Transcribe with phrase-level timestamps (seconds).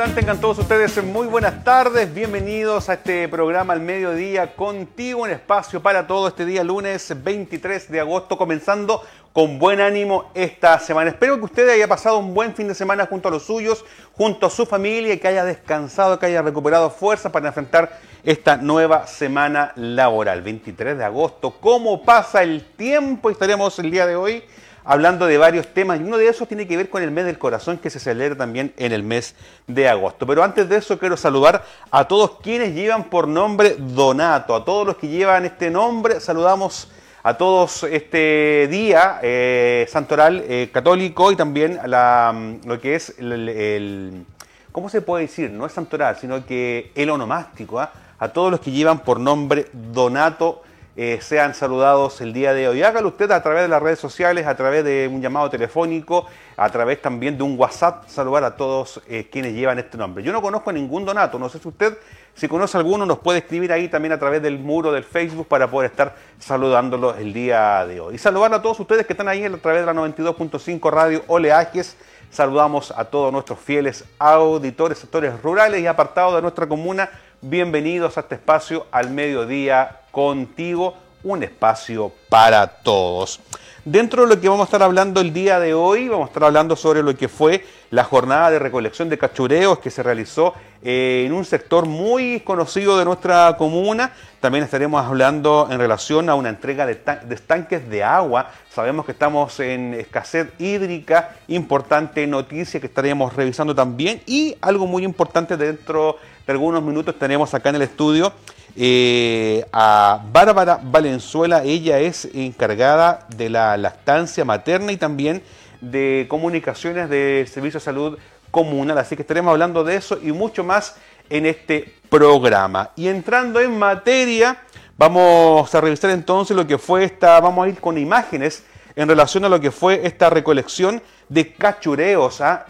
[0.00, 0.14] Están?
[0.14, 2.14] Tengan todos ustedes muy buenas tardes.
[2.14, 7.90] Bienvenidos a este programa al mediodía contigo, un espacio para todo este día lunes 23
[7.90, 9.02] de agosto, comenzando
[9.34, 11.10] con buen ánimo esta semana.
[11.10, 14.46] Espero que usted haya pasado un buen fin de semana junto a los suyos, junto
[14.46, 19.06] a su familia, y que haya descansado, que haya recuperado fuerza para enfrentar esta nueva
[19.06, 20.40] semana laboral.
[20.40, 23.28] 23 de agosto, ¿cómo pasa el tiempo?
[23.28, 24.44] Estaremos el día de hoy
[24.84, 27.38] hablando de varios temas y uno de esos tiene que ver con el mes del
[27.38, 29.34] corazón que se celebra también en el mes
[29.66, 30.26] de agosto.
[30.26, 34.86] Pero antes de eso quiero saludar a todos quienes llevan por nombre Donato, a todos
[34.86, 36.88] los que llevan este nombre, saludamos
[37.22, 43.14] a todos este día eh, santoral eh, católico y también la, mm, lo que es
[43.18, 44.24] el,
[44.72, 45.50] ¿cómo se puede decir?
[45.50, 47.92] No es santoral, sino que el onomástico, ¿ah?
[48.18, 50.62] a todos los que llevan por nombre Donato
[51.02, 52.82] eh, sean saludados el día de hoy.
[52.82, 56.26] Hágalo usted a través de las redes sociales, a través de un llamado telefónico,
[56.58, 60.22] a través también de un WhatsApp, saludar a todos eh, quienes llevan este nombre.
[60.22, 61.96] Yo no conozco a ningún donato, no sé si usted,
[62.34, 65.70] si conoce alguno, nos puede escribir ahí también a través del muro del Facebook para
[65.70, 68.16] poder estar saludándolo el día de hoy.
[68.16, 71.96] Y saludar a todos ustedes que están ahí a través de la 92.5 Radio Oleajes.
[72.28, 77.08] Saludamos a todos nuestros fieles auditores, sectores rurales y apartados de nuestra comuna.
[77.42, 83.40] Bienvenidos a este espacio al mediodía contigo, un espacio para todos.
[83.82, 86.44] Dentro de lo que vamos a estar hablando el día de hoy, vamos a estar
[86.44, 90.52] hablando sobre lo que fue la jornada de recolección de cachureos que se realizó
[90.82, 94.12] eh, en un sector muy conocido de nuestra comuna.
[94.40, 97.00] También estaremos hablando en relación a una entrega de,
[97.30, 98.50] estanques de agua.
[98.68, 104.20] Sabemos que estamos en escasez hídrica, importante noticia que estaríamos revisando también.
[104.26, 106.18] Y algo muy importante dentro
[106.50, 108.32] algunos minutos tenemos acá en el estudio
[108.76, 115.42] eh, a Bárbara Valenzuela, ella es encargada de la lactancia materna y también
[115.80, 118.18] de comunicaciones del Servicio de Salud
[118.50, 120.96] Comunal, así que estaremos hablando de eso y mucho más
[121.28, 122.90] en este programa.
[122.96, 124.60] Y entrando en materia,
[124.96, 128.64] vamos a revisar entonces lo que fue esta, vamos a ir con imágenes
[128.96, 132.40] en relación a lo que fue esta recolección de cachureos.
[132.40, 132.66] ¿ah?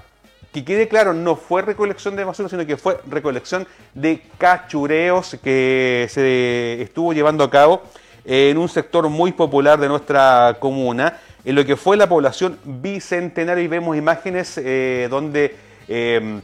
[0.52, 6.08] Que quede claro, no fue recolección de basura, sino que fue recolección de cachureos que
[6.11, 7.82] se estuvo llevando a cabo
[8.25, 13.64] en un sector muy popular de nuestra comuna, en lo que fue la población bicentenaria.
[13.64, 15.56] Y vemos imágenes eh, donde
[15.88, 16.41] eh,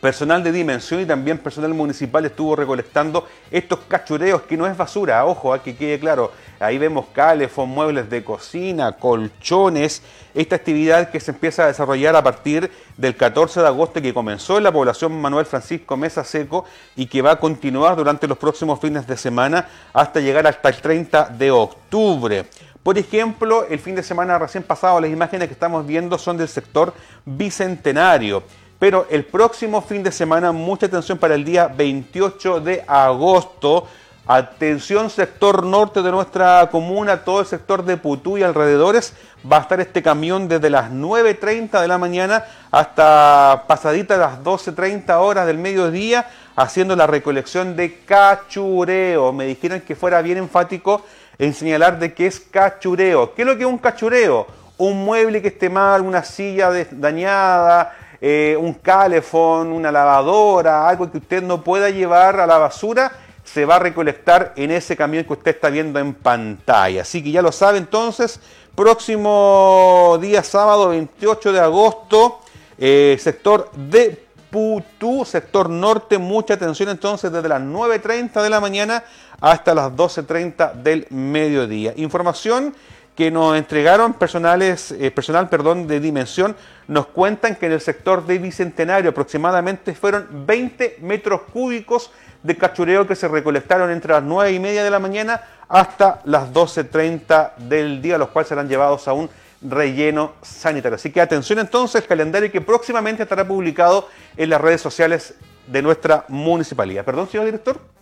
[0.00, 5.24] personal de dimensión y también personal municipal estuvo recolectando estos cachureos que no es basura,
[5.24, 10.02] ojo, a que quede claro, ahí vemos calefón, muebles de cocina, colchones,
[10.34, 14.58] esta actividad que se empieza a desarrollar a partir del 14 de agosto que comenzó
[14.58, 18.80] en la población Manuel Francisco Mesa Seco y que va a continuar durante los próximos
[18.80, 22.46] fines de semana hasta llegar hasta el 30 de octubre.
[22.82, 26.46] Por ejemplo, el fin de semana recién pasado, las imágenes que estamos viendo son del
[26.46, 26.94] sector
[27.24, 28.44] bicentenario.
[28.78, 33.86] Pero el próximo fin de semana, mucha atención para el día 28 de agosto.
[34.28, 39.14] Atención sector norte de nuestra comuna, todo el sector de Putú y alrededores.
[39.50, 45.10] Va a estar este camión desde las 9.30 de la mañana hasta pasadita las 12.30
[45.20, 49.32] horas del mediodía haciendo la recolección de cachureo.
[49.32, 51.02] Me dijeron que fuera bien enfático
[51.38, 53.32] en señalar de qué es cachureo.
[53.34, 54.48] ¿Qué es lo que es un cachureo?
[54.76, 61.18] Un mueble que esté mal, una silla dañada, eh, un calefón, una lavadora, algo que
[61.18, 63.12] usted no pueda llevar a la basura,
[63.44, 67.02] se va a recolectar en ese camión que usted está viendo en pantalla.
[67.02, 68.40] Así que ya lo sabe entonces,
[68.74, 72.40] próximo día sábado 28 de agosto,
[72.78, 79.04] eh, sector de Putú, sector norte, mucha atención entonces desde las 9.30 de la mañana
[79.40, 81.92] hasta las 12.30 del mediodía.
[81.96, 82.74] Información
[83.16, 86.54] que nos entregaron personales, eh, personal perdón, de dimensión,
[86.86, 92.10] nos cuentan que en el sector de Bicentenario aproximadamente fueron 20 metros cúbicos
[92.42, 96.52] de cachureo que se recolectaron entre las 9 y media de la mañana hasta las
[96.52, 99.30] 12.30 del día, los cuales serán llevados a un
[99.62, 100.96] relleno sanitario.
[100.96, 105.34] Así que atención entonces, calendario que próximamente estará publicado en las redes sociales
[105.66, 107.04] de nuestra municipalidad.
[107.04, 107.95] Perdón, señor director.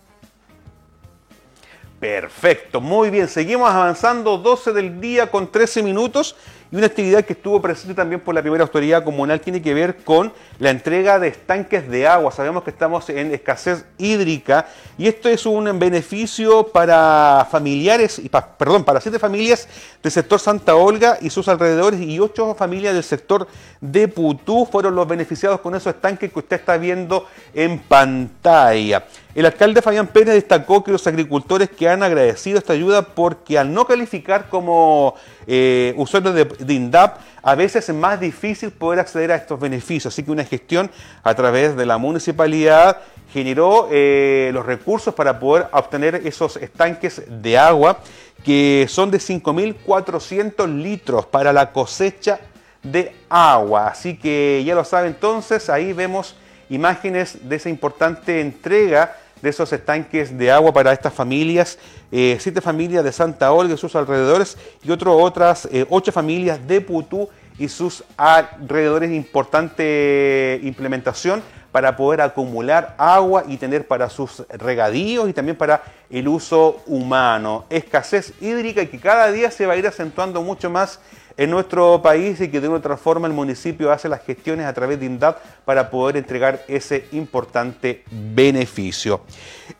[2.05, 3.27] Perfecto, muy bien.
[3.27, 6.35] Seguimos avanzando 12 del día con 13 minutos
[6.71, 9.97] Y una actividad que estuvo presente también por la primera autoridad comunal tiene que ver
[9.97, 12.31] con la entrega de estanques de agua.
[12.31, 14.67] Sabemos que estamos en escasez hídrica
[14.99, 18.21] y esto es un beneficio para familiares,
[18.59, 19.67] perdón, para siete familias
[20.03, 23.47] del sector Santa Olga y sus alrededores y ocho familias del sector
[23.81, 29.05] de Putú fueron los beneficiados con esos estanques que usted está viendo en pantalla.
[29.35, 33.73] El alcalde Fabián Pérez destacó que los agricultores que han agradecido esta ayuda porque al
[33.73, 35.15] no calificar como
[35.45, 40.13] eh, usuarios de, INDAP, a veces es más difícil poder acceder a estos beneficios.
[40.13, 40.89] Así que una gestión
[41.21, 43.01] a través de la municipalidad
[43.33, 47.99] generó eh, los recursos para poder obtener esos estanques de agua
[48.45, 52.39] que son de 5.400 litros para la cosecha
[52.81, 53.87] de agua.
[53.87, 56.37] Así que ya lo sabe entonces, ahí vemos
[56.69, 61.77] imágenes de esa importante entrega de esos estanques de agua para estas familias,
[62.11, 66.67] eh, siete familias de Santa Olga y sus alrededores y otro, otras eh, ocho familias
[66.67, 69.11] de Putú y sus alrededores.
[69.11, 76.27] Importante implementación para poder acumular agua y tener para sus regadíos y también para el
[76.27, 77.65] uso humano.
[77.69, 80.99] Escasez hídrica que cada día se va a ir acentuando mucho más
[81.37, 84.73] en nuestro país y que de una otra forma el municipio hace las gestiones a
[84.73, 89.21] través de INDAP para poder entregar ese importante beneficio.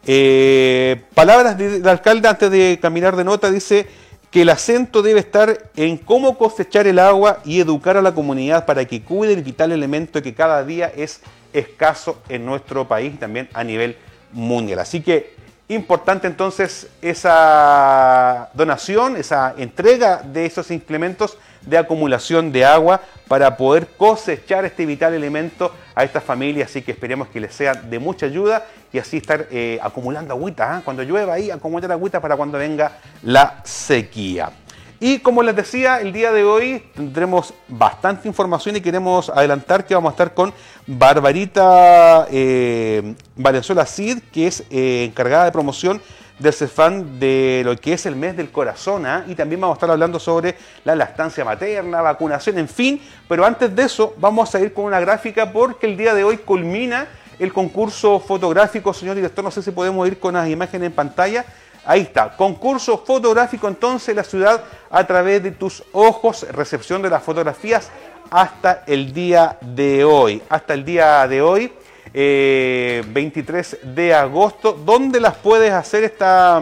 [0.06, 3.88] Eh, palabras del alcalde antes de caminar de nota, dice
[4.32, 8.66] que el acento debe estar en cómo cosechar el agua y educar a la comunidad
[8.66, 11.22] para que cuide el vital elemento que cada día es
[11.54, 13.96] escaso en nuestro país y también a nivel
[14.34, 14.80] mundial.
[14.80, 15.34] Así que
[15.68, 23.88] Importante entonces esa donación, esa entrega de esos implementos de acumulación de agua para poder
[23.98, 28.28] cosechar este vital elemento a estas familias, así que esperemos que les sea de mucha
[28.28, 30.82] ayuda y así estar eh, acumulando agüita, ¿ah?
[30.86, 34.52] cuando llueva ahí, acumular agüita para cuando venga la sequía.
[35.00, 39.94] Y como les decía, el día de hoy tendremos bastante información y queremos adelantar que
[39.94, 40.54] vamos a estar con
[40.88, 46.02] Barbarita eh, Valenzuela Cid, que es eh, encargada de promoción
[46.40, 49.06] del CEFAN de lo que es el mes del corazón.
[49.06, 49.26] ¿ah?
[49.28, 53.02] Y también vamos a estar hablando sobre la lactancia materna, vacunación, en fin.
[53.28, 56.38] Pero antes de eso, vamos a ir con una gráfica porque el día de hoy
[56.38, 58.94] culmina el concurso fotográfico.
[58.94, 61.46] Señor director, no sé si podemos ir con las imágenes en pantalla
[61.86, 67.22] Ahí está, concurso fotográfico entonces la ciudad a través de tus ojos, recepción de las
[67.22, 67.92] fotografías
[68.32, 70.42] hasta el día de hoy.
[70.50, 71.72] Hasta el día de hoy,
[72.12, 74.74] 23 eh, de agosto.
[74.74, 76.62] ¿Dónde las puedes hacer esta...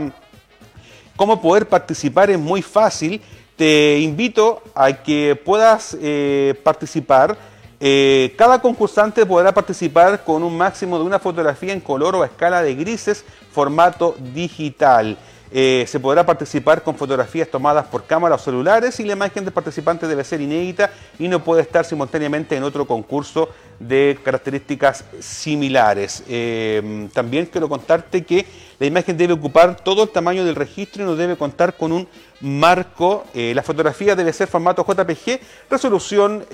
[1.16, 2.30] ¿Cómo poder participar?
[2.32, 3.22] Es muy fácil.
[3.56, 7.38] Te invito a que puedas eh, participar.
[7.86, 12.28] Eh, cada concursante podrá participar con un máximo de una fotografía en color o a
[12.28, 15.18] escala de grises formato digital.
[15.56, 19.54] Eh, se podrá participar con fotografías tomadas por cámara o celulares y la imagen del
[19.54, 26.24] participante debe ser inédita y no puede estar simultáneamente en otro concurso de características similares.
[26.28, 28.48] Eh, también quiero contarte que
[28.80, 32.08] la imagen debe ocupar todo el tamaño del registro y no debe contar con un
[32.42, 33.24] marco.
[33.36, 36.46] Eh, la fotografía debe ser formato JPG, resolución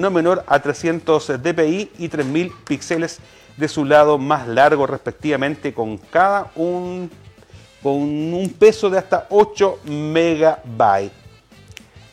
[0.00, 3.18] no menor a 300 dpi y 3000 píxeles
[3.58, 7.10] de su lado más largo respectivamente con cada un
[7.82, 11.12] con un peso de hasta 8 megabytes.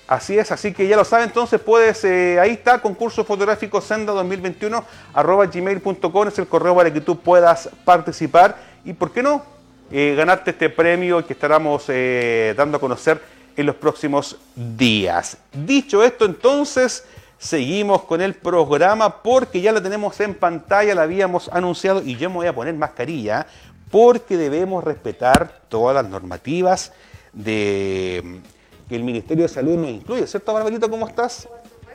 [0.07, 4.13] Así es, así que ya lo saben, entonces puedes, eh, ahí está, concurso fotográfico senda
[4.13, 9.43] 2021 arroba gmail.com es el correo para que tú puedas participar y, ¿por qué no?,
[9.91, 13.19] eh, ganarte este premio que estaremos eh, dando a conocer
[13.57, 15.37] en los próximos días.
[15.51, 17.03] Dicho esto, entonces,
[17.39, 22.29] seguimos con el programa porque ya la tenemos en pantalla, la habíamos anunciado y yo
[22.29, 23.47] me voy a poner mascarilla
[23.95, 26.91] porque debemos respetar todas las normativas
[27.31, 28.41] de,
[28.89, 30.89] que el Ministerio de Salud nos incluye, ¿cierto, Barbarito?
[30.89, 31.47] ¿Cómo estás?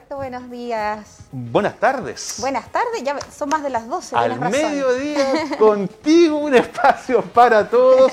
[0.09, 1.19] buenos días.
[1.31, 2.37] Buenas tardes.
[2.41, 4.17] Buenas tardes, ya son más de las 12.
[4.17, 8.13] Al mediodía, contigo, un espacio para todos.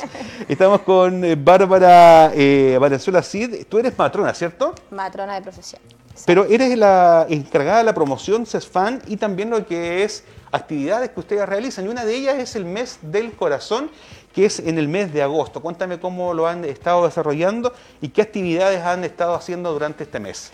[0.50, 3.68] Estamos con eh, Bárbara eh, Valenzuela Cid.
[3.70, 4.76] Tú eres matrona, ¿cierto?
[4.92, 5.82] Matrona de profesión.
[6.26, 11.20] Pero eres la encargada de la promoción CESFAN y también lo que es actividades que
[11.20, 11.86] ustedes realizan.
[11.86, 13.92] Y una de ellas es el mes del corazón,
[14.34, 15.62] que es en el mes de agosto.
[15.62, 20.52] Cuéntame cómo lo han estado desarrollando y qué actividades han estado haciendo durante este mes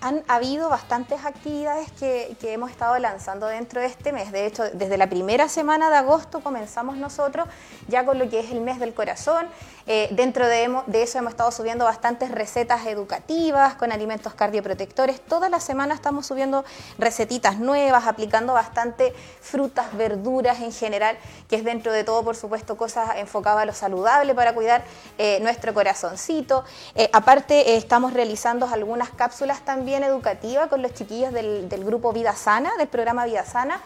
[0.00, 4.32] han habido bastantes actividades que, hemos estado lanzando dentro de este mes.
[4.32, 7.46] De hecho, desde la primera semana de agosto comenzamos nosotros
[7.88, 9.48] ya con lo que es el mes del corazón.
[9.86, 10.64] Eh, dentro de,
[10.94, 15.20] eso hemos estado subiendo bastantes recetas educativas con alimentos cardioprotectores.
[15.20, 16.64] Todas las semanas estamos subiendo
[16.98, 22.76] recetitas nuevas, aplicando bastante frutas, verduras en general, que es dentro de todo, por supuesto,
[22.76, 24.84] cosas enfocadas a lo saludable para cuidar
[25.16, 26.64] eh, nuestro corazoncito.
[26.94, 32.34] Eh, aparte, estamos realizando algunas cápsulas también educativas con los chiquillos del, del grupo Vida
[32.34, 33.82] Sana, del programa Vida Sana.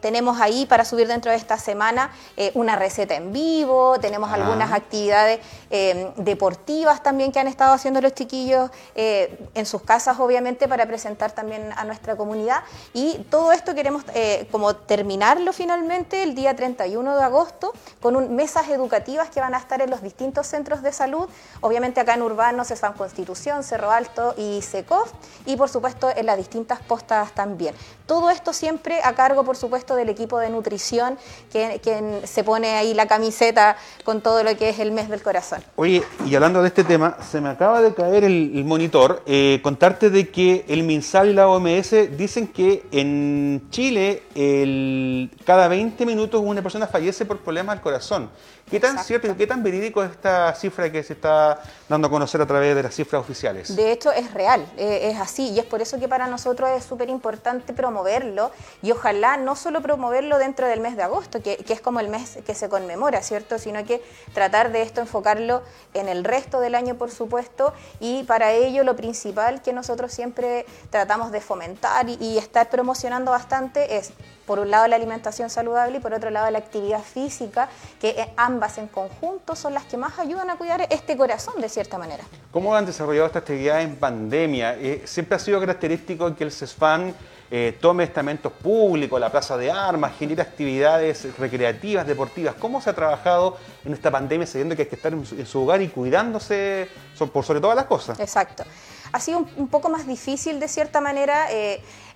[0.00, 2.10] tenemos ahí para subir dentro de esta semana
[2.54, 5.40] una receta en vivo, tenemos algunas actividades
[5.70, 10.86] eh, deportivas también que han estado haciendo los chiquillos eh, en sus casas, obviamente, para
[10.86, 12.62] presentar también a nuestra comunidad.
[12.94, 18.34] Y todo esto queremos eh, como terminarlo finalmente el día 31 de agosto con un,
[18.34, 21.28] mesas educativas que van a estar en los distintos centros de salud,
[21.60, 25.08] obviamente acá en Urbano, San Constitución, Cerro Alto y Secov,
[25.46, 27.74] y por supuesto en las distintas postas también.
[28.06, 31.18] Todo esto siempre a cargo, por supuesto, del equipo de nutrición
[31.52, 35.22] que, que se pone ahí la camiseta con todo lo que es el mes del
[35.22, 35.62] corazón.
[35.76, 39.22] Oye, y hablando de este tema, se me acaba de caer el, monitor.
[39.26, 45.68] Eh, contarte de que el MinSal y la OMS dicen que en Chile el, cada
[45.68, 48.30] 20 minutos una persona fallece por problemas del corazón.
[48.70, 52.10] ¿Qué tan cierto y qué tan verídico es esta cifra que se está dando a
[52.10, 53.74] conocer a través de las cifras oficiales?
[53.74, 56.84] De hecho, es real, eh, es así, y es por eso que para nosotros es
[56.84, 58.50] súper importante promoverlo
[58.82, 62.08] y ojalá no solo promoverlo dentro del mes de agosto, que, que, es como el
[62.08, 63.58] mes que se conmemora, ¿cierto?
[63.58, 64.02] Sino que
[64.34, 65.62] tratar de esto enfocarlo
[65.94, 70.66] en el resto del año, por supuesto, y para ello lo principal que nosotros siempre
[70.90, 74.12] tratamos de fomentar y, y estar promocionando bastante es
[74.48, 77.68] por un lado la alimentación saludable y por otro lado la actividad física,
[78.00, 81.68] que eh, ambas en conjunto son las que más ayudan a cuidar este corazón de
[81.68, 82.24] cierta manera.
[82.50, 84.74] ¿Cómo han desarrollado esta actividad en pandemia?
[84.76, 87.14] Eh, siempre ha sido característico que el CESFAN
[87.50, 92.54] eh, tome estamentos públicos, la plaza de armas, genere actividades recreativas, deportivas.
[92.54, 95.82] ¿Cómo se ha trabajado en esta pandemia sabiendo que hay que estar en su, hogar
[95.82, 96.88] y cuidándose
[97.32, 98.18] por sobre todas las cosas?
[98.18, 98.64] Exacto.
[99.12, 101.48] Ha sido un, poco más difícil de cierta manera.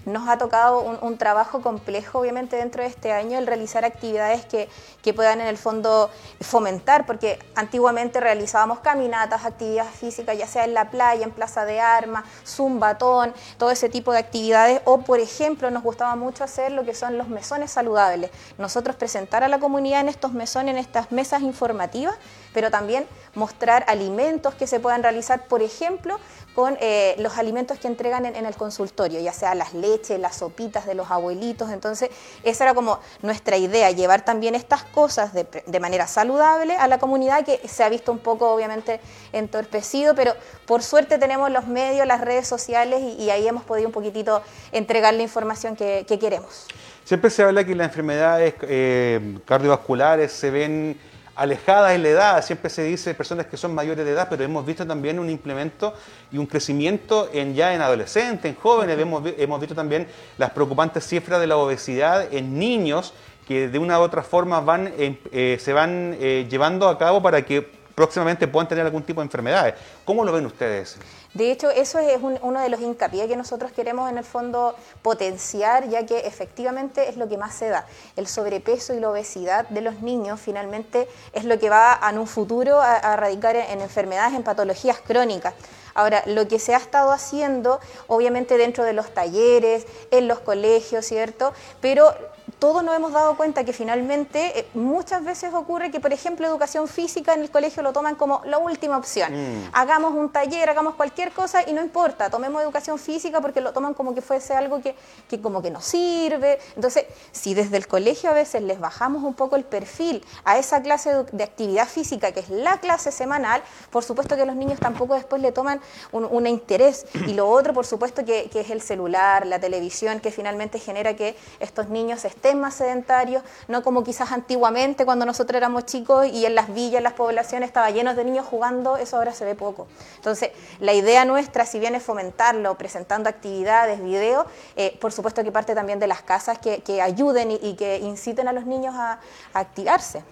[0.05, 4.69] Nos ha tocado un, trabajo complejo, obviamente, dentro de este año, el realizar actividades que,
[5.15, 10.91] puedan en el fondo fomentar, porque antiguamente realizábamos caminatas, actividades físicas, ya sea en la
[10.91, 15.85] playa, en plaza de armas, zumbatón, todo ese tipo de actividades, o por ejemplo, nos
[15.85, 18.31] gustaba mucho hacer lo que son los mesones saludables.
[18.59, 22.17] Nosotros presentar a la comunidad en estos mesones, en estas mesas informativas,
[22.53, 26.19] pero también mostrar alimentos que se puedan realizar, por ejemplo,
[26.55, 30.87] con eh, los alimentos que entregan en, el consultorio, ya sea las leches, las sopitas
[30.87, 31.71] de los abuelitos.
[31.71, 32.11] Entonces,
[32.43, 37.45] esa era como nuestra idea, llevar también estas cosas de, manera saludable a la comunidad
[37.45, 39.01] que se ha visto un poco, obviamente,
[39.33, 40.35] entorpecido, pero
[40.67, 45.15] por suerte tenemos los medios, las redes sociales y, ahí hemos podido un poquitito entregar
[45.15, 46.67] la información que, queremos.
[47.05, 50.99] Siempre se habla que las enfermedades eh, cardiovasculares se ven
[51.35, 54.65] alejadas en la edad, siempre se dice personas que son mayores de edad, pero hemos
[54.67, 55.95] visto también un implemento
[56.31, 60.07] y un crecimiento en, ya en adolescentes, en jóvenes, hemos, hemos visto también
[60.39, 63.15] las preocupantes cifras de la obesidad en niños
[63.47, 67.43] que de una u otra forma van, eh, se van eh, llevando a cabo para
[67.43, 67.63] que
[67.95, 69.75] próximamente puedan tener algún tipo de enfermedades.
[70.05, 70.99] ¿Cómo lo ven ustedes?
[71.35, 75.89] De hecho, eso es uno de los hincapié que nosotros queremos en el fondo potenciar,
[75.89, 77.87] ya que efectivamente es lo que más se da.
[78.17, 82.27] El sobrepeso y la obesidad de los niños finalmente es lo que va en un
[82.27, 85.55] futuro a, a radicar en enfermedades, en patologías crónicas.
[85.95, 91.05] Ahora, lo que se ha estado haciendo, obviamente dentro de los talleres, en los colegios,
[91.05, 91.53] ¿cierto?
[91.81, 92.15] Pero
[92.59, 96.89] todos nos hemos dado cuenta que finalmente eh, muchas veces ocurre que, por ejemplo, educación
[96.89, 99.33] física en el colegio lo toman como la última opción.
[99.33, 99.71] Mm.
[99.73, 103.95] Hagamos un taller, hagamos cualquier cosa y no importa, tomemos educación física porque lo toman
[103.95, 104.95] como que fuese algo que,
[105.29, 106.59] que como que nos sirve.
[106.75, 110.83] Entonces, si desde el colegio a veces les bajamos un poco el perfil a esa
[110.83, 115.15] clase de actividad física, que es la clase semanal, por supuesto que los niños tampoco
[115.15, 115.81] después le toman
[116.13, 117.07] un, interés.
[117.27, 121.15] Y lo otro, por supuesto, que, que es el celular, la televisión, que finalmente genera
[121.15, 126.45] que estos niños estén más sedentarios, no como quizás antiguamente cuando nosotros éramos chicos y
[126.47, 129.55] en las villas, en las poblaciones estaba llenos de niños jugando, eso ahora se ve
[129.55, 129.87] poco.
[130.17, 135.53] Entonces, la idea nuestra, si bien es fomentarlo, presentando actividades, videos, eh, por supuesto que
[135.53, 139.19] parte también de las casas que, ayuden y, que inciten a los niños a,
[139.55, 140.23] activarse.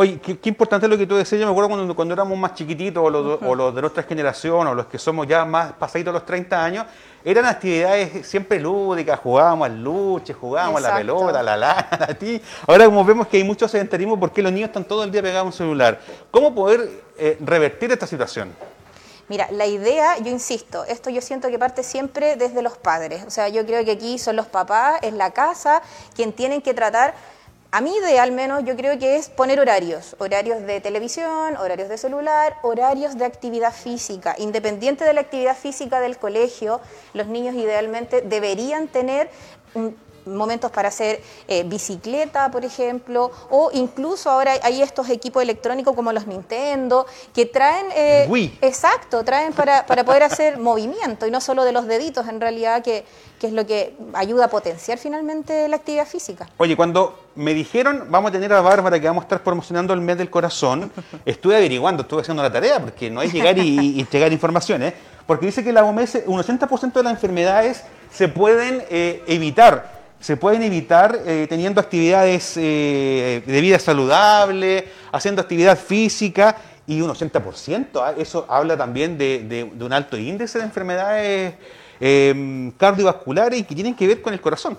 [0.00, 1.40] Oye, qué, importante lo que tú decías.
[1.40, 4.64] Yo me acuerdo cuando, cuando éramos más chiquititos, o los, o los, de nuestra generación,
[4.68, 6.86] o los que somos ya más pasaditos los 30 años,
[7.24, 12.14] eran actividades siempre lúdicas, jugábamos al luche, jugábamos a la pelota, a la lana, a
[12.14, 12.40] ti.
[12.68, 15.42] Ahora como vemos que hay mucho sedentarismo porque los niños están todo el día pegados
[15.42, 15.98] a un celular.
[16.30, 18.54] ¿Cómo poder eh, revertir esta situación?
[19.28, 23.24] Mira, la idea, yo insisto, esto yo siento que parte siempre desde los padres.
[23.26, 25.82] O sea, yo creo que aquí son los papás, es la casa,
[26.14, 27.14] quien tienen que tratar
[27.70, 31.88] a mí de al menos yo creo que es poner horarios, horarios de televisión, horarios
[31.90, 34.34] de celular, horarios de actividad física.
[34.38, 36.80] Independiente de la actividad física del colegio,
[37.12, 39.30] los niños idealmente deberían tener
[40.28, 46.12] momentos para hacer eh, bicicleta, por ejemplo, o incluso ahora hay estos equipos electrónicos como
[46.12, 47.86] los Nintendo que traen...
[47.94, 52.40] Eh, exacto, traen para, para poder hacer movimiento y no solo de los deditos en
[52.40, 53.04] realidad, que,
[53.38, 56.48] que es lo que ayuda a potenciar finalmente la actividad física.
[56.56, 60.00] Oye, cuando me dijeron vamos a tener a Bárbara que vamos a estar promocionando el
[60.00, 60.90] mes del corazón,
[61.24, 64.94] estuve averiguando, estuve haciendo la tarea, porque no es llegar y, entregar informaciones,
[65.26, 70.36] porque dice que la OMS, un 80% de las enfermedades se pueden eh, evitar se
[70.36, 77.86] pueden evitar eh, teniendo actividades eh, de vida saludable, haciendo actividad física y un 80%.
[78.02, 78.14] ¿ah?
[78.16, 81.54] Eso habla también de, un alto índice de enfermedades
[82.00, 84.76] em, cardiovasculares y que tienen que ver con el corazón.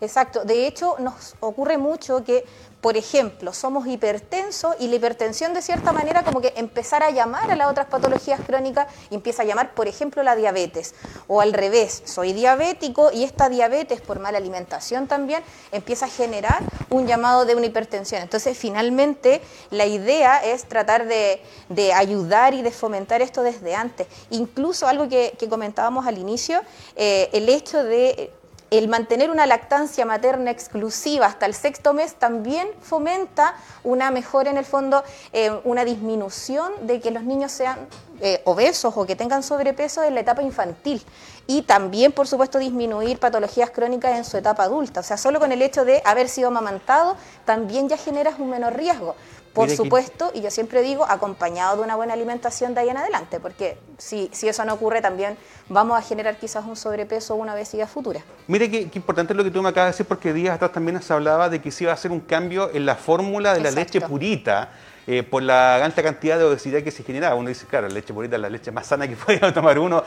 [0.00, 0.44] Exacto.
[0.44, 2.44] De hecho, nos ocurre mucho que
[2.80, 7.50] por ejemplo, somos hipertensos y la hipertensión de cierta manera como que empezar a llamar
[7.50, 10.94] a las otras patologías crónicas y empieza a llamar, por ejemplo, la diabetes.
[11.28, 16.62] O al revés, soy diabético y esta diabetes por mala alimentación también empieza a generar
[16.88, 18.22] un llamado de una hipertensión.
[18.22, 21.42] Entonces, finalmente, la idea es tratar de,
[21.92, 24.06] ayudar y de fomentar esto desde antes.
[24.30, 26.62] Incluso algo que, comentábamos al inicio,
[26.96, 28.30] eh, el hecho de
[28.70, 34.56] el mantener una lactancia materna exclusiva hasta el sexto mes también fomenta una mejora en
[34.56, 35.02] el fondo,
[35.32, 37.88] eh, una disminución de que los niños sean
[38.20, 41.02] eh, obesos o que tengan sobrepeso en la etapa infantil.
[41.46, 45.00] Y también, por supuesto, disminuir patologías crónicas en su etapa adulta.
[45.00, 48.76] O sea, solo con el hecho de haber sido amamantado, también ya generas un menor
[48.76, 49.16] riesgo.
[49.66, 53.40] Por supuesto, y yo siempre digo, acompañado de una buena alimentación de ahí en adelante,
[53.40, 55.36] porque si, si eso no ocurre también
[55.68, 58.20] vamos a generar quizás un sobrepeso o una obesidad futura.
[58.46, 61.00] Mire qué, importante es lo que tú me acabas de decir, porque días atrás también
[61.02, 63.70] se hablaba de que se iba a hacer un cambio en la fórmula de la
[63.70, 64.70] leche purita.
[65.06, 67.34] Eh, por la alta cantidad de obesidad que se generaba.
[67.34, 70.04] Uno dice, claro, la leche purita es la leche más sana que podía tomar uno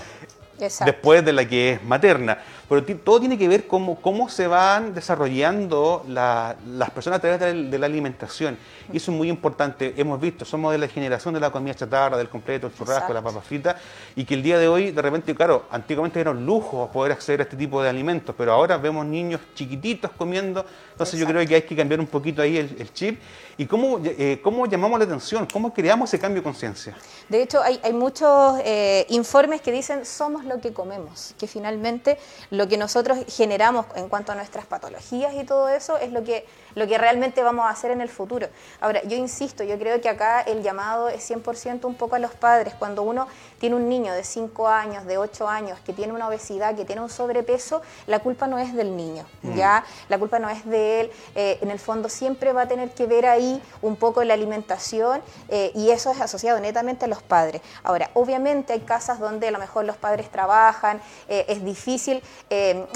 [0.58, 2.38] después de la que es materna.
[2.69, 7.78] Pero todo tiene que ver cómo, cómo se van desarrollando las personas a través de
[7.78, 8.58] la, alimentación.
[8.91, 9.93] Y eso es muy importante.
[9.97, 13.21] Hemos visto, somos de la generación de la comida chatarra, del completo, el churrasco, la
[13.21, 13.76] papa frita,
[14.15, 17.41] y que el día de hoy, de repente, claro, antiguamente era un lujo poder acceder
[17.41, 20.65] a este tipo de alimentos, pero ahora vemos niños chiquititos comiendo.
[20.91, 23.19] Entonces yo creo que hay que cambiar un poquito ahí el, chip.
[23.58, 25.47] ¿Y cómo, eh, cómo llamamos la atención?
[25.52, 26.95] ¿Cómo creamos ese cambio de conciencia?
[27.30, 32.17] De hecho, hay, muchos eh, informes que dicen somos lo que comemos, que finalmente
[32.49, 36.45] lo que nosotros generamos en cuanto a nuestras patologías y todo eso es lo que,
[36.76, 38.47] lo que realmente vamos a hacer en el futuro.
[38.82, 42.34] Ahora, yo insisto, yo creo que acá el llamado es 100% un poco a los
[42.34, 42.73] padres.
[42.73, 43.28] Cuando uno
[43.63, 47.02] tiene un niño de 5 años, de 8 años, que tiene una obesidad, que tiene
[47.02, 49.56] un sobrepeso, la culpa no es del niño, mm.
[49.56, 49.86] ¿ya?
[50.10, 51.12] La culpa no es de él.
[51.34, 55.21] Eh, en el fondo siempre va a tener que ver ahí un poco la alimentación
[55.47, 57.62] eh, y eso es asociado netamente a los padres.
[57.84, 62.21] Ahora, obviamente hay casas donde a lo mejor los padres trabajan, eh, es difícil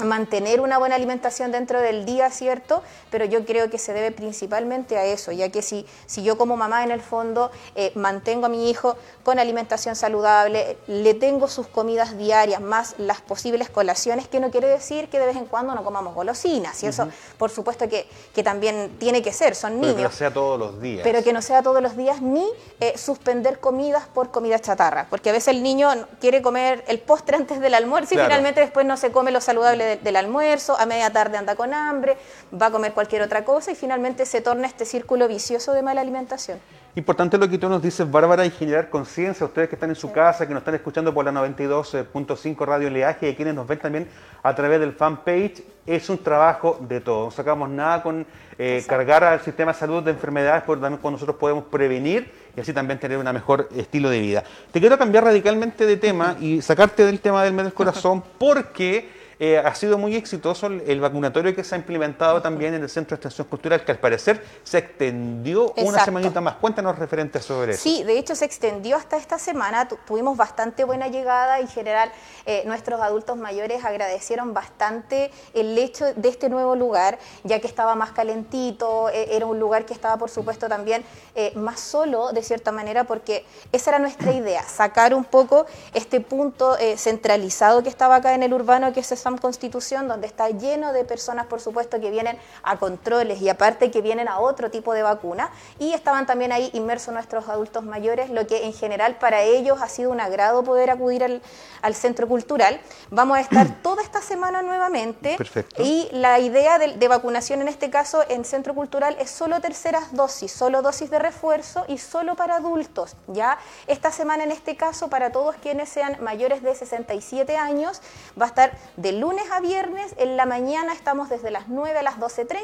[0.04, 2.82] mantener una buena alimentación dentro del día, ¿cierto?
[3.10, 6.58] Pero yo creo que se debe principalmente a eso, ya que si, si yo como
[6.58, 7.50] mamá en el fondo
[7.94, 13.70] mantengo a mi hijo con alimentación saludable, le, tengo sus comidas diarias más las posibles
[13.70, 16.82] colaciones, que no quiere decir que de vez en cuando no comamos golosinas.
[16.82, 19.94] Y eso, por supuesto, que, que, también tiene que ser, son niños.
[19.94, 21.00] Pero que no sea todos los días.
[21.02, 22.46] Pero que no sea todos los días, ni
[22.80, 25.06] eh, suspender comidas por comida chatarra.
[25.10, 25.90] Porque a veces el niño
[26.20, 29.96] quiere comer el postre antes del almuerzo y finalmente después no se come lo saludable
[29.96, 32.16] del almuerzo, a media tarde anda con hambre,
[32.60, 36.00] va a comer cualquier otra cosa y finalmente se torna este círculo vicioso de mala
[36.00, 36.60] alimentación.
[36.98, 40.10] Importante lo que tú nos dices, Bárbara, y generar conciencia, ustedes que están en su
[40.10, 44.08] casa, que nos están escuchando por la 92.5 Radio Leaje y quienes nos ven también
[44.42, 47.26] a través del fanpage, es un trabajo de todos.
[47.26, 48.26] No sacamos nada con
[48.58, 52.60] eh, cargar al sistema de salud de enfermedades, porque también con nosotros podemos prevenir y
[52.60, 54.42] así también tener un mejor estilo de vida.
[54.72, 59.08] Te quiero cambiar radicalmente de tema y sacarte del tema del mes del corazón porque
[59.40, 63.16] eh, ha sido muy exitoso el, vacunatorio que se ha implementado también en el Centro
[63.16, 66.56] de Extensión Cultural, que al parecer se extendió una semanita más.
[66.56, 67.82] Cuéntanos referentes sobre eso.
[67.82, 72.10] Sí, de hecho se extendió hasta esta semana, tuvimos bastante buena llegada, en general
[72.46, 77.94] eh, nuestros adultos mayores agradecieron bastante el hecho de este nuevo lugar, ya que estaba
[77.94, 81.04] más calentito, e, era un lugar que estaba por supuesto también
[81.36, 86.20] eh, más solo de cierta manera, porque esa era nuestra idea, sacar un poco este
[86.20, 91.04] punto centralizado que estaba acá en el urbano, que es Constitución, donde está lleno de
[91.04, 95.02] personas, por supuesto, que vienen a controles y aparte que vienen a otro tipo de
[95.02, 95.50] vacuna.
[95.78, 99.88] Y estaban también ahí inmersos nuestros adultos mayores, lo que en general para ellos ha
[99.88, 101.42] sido un agrado poder acudir al,
[101.82, 102.80] al centro cultural.
[103.10, 105.36] Vamos a estar toda esta semana nuevamente.
[105.36, 105.82] Perfecto.
[105.82, 110.14] Y la idea de, de vacunación en este caso en centro cultural es solo terceras
[110.14, 113.16] dosis, solo dosis de refuerzo y solo para adultos.
[113.26, 118.00] Ya esta semana en este caso para todos quienes sean mayores de 67 años
[118.40, 120.14] va a estar de lunes a viernes.
[120.18, 122.56] En la mañana estamos desde las 9 a las 12.30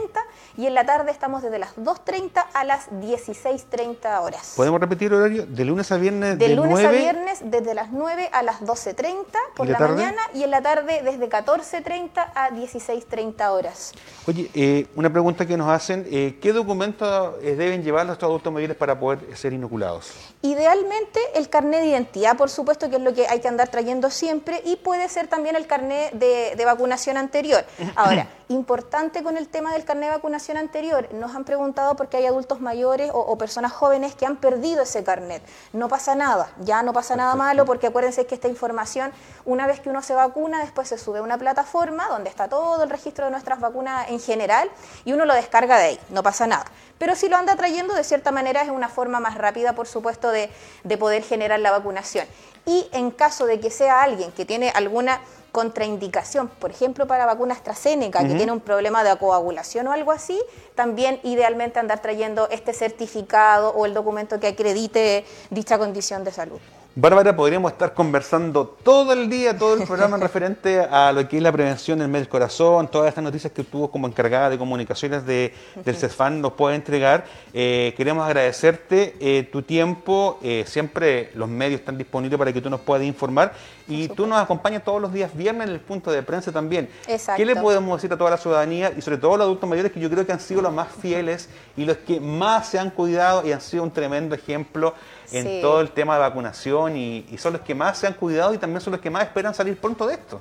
[0.56, 4.54] y en la tarde estamos desde las 2.30 a las 16.30 horas.
[4.56, 5.46] ¿Podemos repetir el horario?
[5.46, 8.60] De lunes a viernes De de, lunes 9 a viernes desde las 9 a las
[8.60, 9.24] 12.30
[9.56, 13.92] por ¿Y la mañana y en la tarde desde 14.30 a 16.30 horas.
[14.26, 18.52] Oye, eh, una pregunta que nos hacen, eh, ¿qué documentos eh, deben llevar nuestros adultos
[18.52, 20.12] mayores para poder ser inoculados?
[20.42, 24.10] Idealmente el carnet de identidad, por supuesto, que es lo que hay que andar trayendo
[24.10, 27.64] siempre, y puede ser también el carnet de, de vacunación anterior.
[27.96, 32.26] Ahora, importante con el tema del carnet de vacunación anterior, nos han preguntado porque hay
[32.26, 35.42] adultos mayores o, o personas jóvenes que han perdido ese carnet.
[35.72, 39.12] No pasa nada, ya no pasa nada malo, porque acuérdense que esta información,
[39.44, 42.82] una vez que uno se vacuna, después se sube a una plataforma donde está todo
[42.84, 44.70] el registro de nuestras vacunas en general
[45.04, 46.64] y uno lo descarga de ahí, no pasa nada.
[46.98, 50.30] Pero si lo anda trayendo, de cierta manera es una forma más rápida, por supuesto,
[50.30, 50.50] de,
[50.84, 52.26] de poder generar la vacunación.
[52.66, 55.20] Y en caso de que sea alguien que tiene alguna
[55.54, 60.36] contraindicación, por ejemplo, para vacuna AstraZeneca, que tiene un problema de coagulación o algo así,
[60.74, 66.58] también idealmente andar trayendo este certificado o el documento que acredite dicha condición de salud.
[66.96, 71.38] Bárbara, podríamos estar conversando todo el día, todo el programa en referente a lo que
[71.38, 74.58] es la prevención del medio del corazón, todas estas noticias que tuvo como encargada de
[74.58, 75.52] comunicaciones de,
[75.84, 77.24] del CESFAN nos puede entregar.
[77.52, 82.70] Eh, queremos agradecerte eh, tu tiempo, eh, siempre los medios están disponibles para que tú
[82.70, 83.54] nos puedas informar
[83.88, 86.88] y tú nos acompañas todos los días viernes en el punto de prensa también.
[87.08, 87.38] Exacto.
[87.38, 89.90] ¿Qué le podemos decir a toda la ciudadanía y sobre todo a los adultos mayores
[89.90, 92.90] que yo creo que han sido los más fieles y los que más se han
[92.90, 94.94] cuidado y han sido un tremendo ejemplo
[95.32, 95.58] en Sí.
[95.60, 98.80] todo el tema de vacunación y, son los que más se han cuidado y también
[98.80, 100.40] son los que más esperan salir pronto de esto.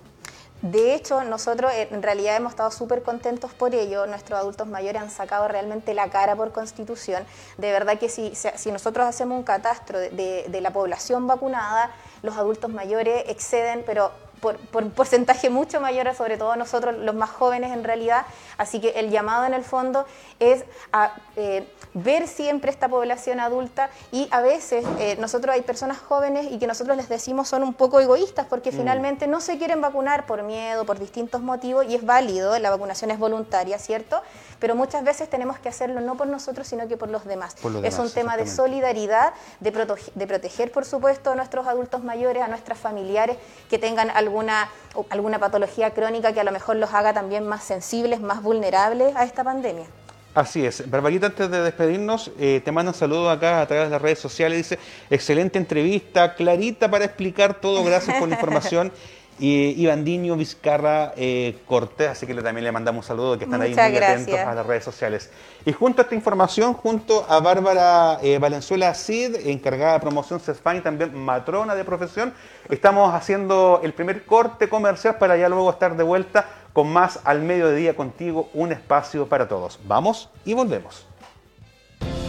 [0.62, 4.06] De hecho, nosotros eh, en realidad hemos estado súper contentos por ello.
[4.06, 7.26] Nuestros adultos mayores han sacado realmente la cara por constitución.
[7.58, 12.38] De verdad que si, si- nosotros hacemos un catastro de- de la población vacunada, los
[12.38, 14.12] adultos mayores exceden, pero
[14.44, 18.26] por, por un porcentaje mucho mayor, sobre todo nosotros los más jóvenes en realidad.
[18.58, 20.06] Así que el llamado en el fondo
[20.40, 25.98] es a eh, ver siempre esta población adulta y a veces eh, nosotros hay personas
[25.98, 29.80] jóvenes y que nosotros les decimos son un poco egoístas porque finalmente no se quieren
[29.80, 34.22] vacunar por miedo, por distintos motivos y es válido, la vacunación es voluntaria, ¿cierto?
[34.64, 37.54] Pero muchas veces tenemos que hacerlo no por nosotros, sino que por los demás.
[37.62, 42.42] Por los es un tema de solidaridad, de, proteger, por supuesto, a nuestros adultos mayores,
[42.42, 43.36] a nuestros familiares
[43.70, 44.70] que tengan alguna,
[45.10, 49.26] alguna patología crónica que a lo mejor los haga también más sensibles, más vulnerables a
[49.26, 49.86] esta pandemia.
[50.34, 50.90] Así es.
[50.90, 54.58] Barbarita, antes de despedirnos, eh, te un saludo acá a través de las redes sociales.
[54.60, 58.94] Dice, excelente entrevista, clarita para explicar todo, gracias por la información.
[59.40, 63.46] Y Iván Diño, Vizcarra, eh, Cortés, así que le- también le mandamos un saludo, que
[63.46, 65.30] están ahí muy atentos a las redes sociales.
[65.66, 70.78] Y junto a esta información, junto a Bárbara eh, Valenzuela Cid, encargada de promoción CESFAN
[70.78, 72.34] y también matrona de profesión,
[72.70, 77.42] estamos haciendo el primer corte comercial para ya luego estar de vuelta con más al
[77.42, 79.80] mediodía contigo, un espacio para todos.
[79.86, 81.06] Vamos y volvemos.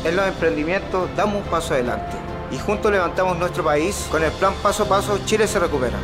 [0.04, 2.16] En los emprendimientos damos un paso adelante
[2.50, 5.98] y juntos levantamos nuestro país con el plan Paso a Paso Chile se recupera.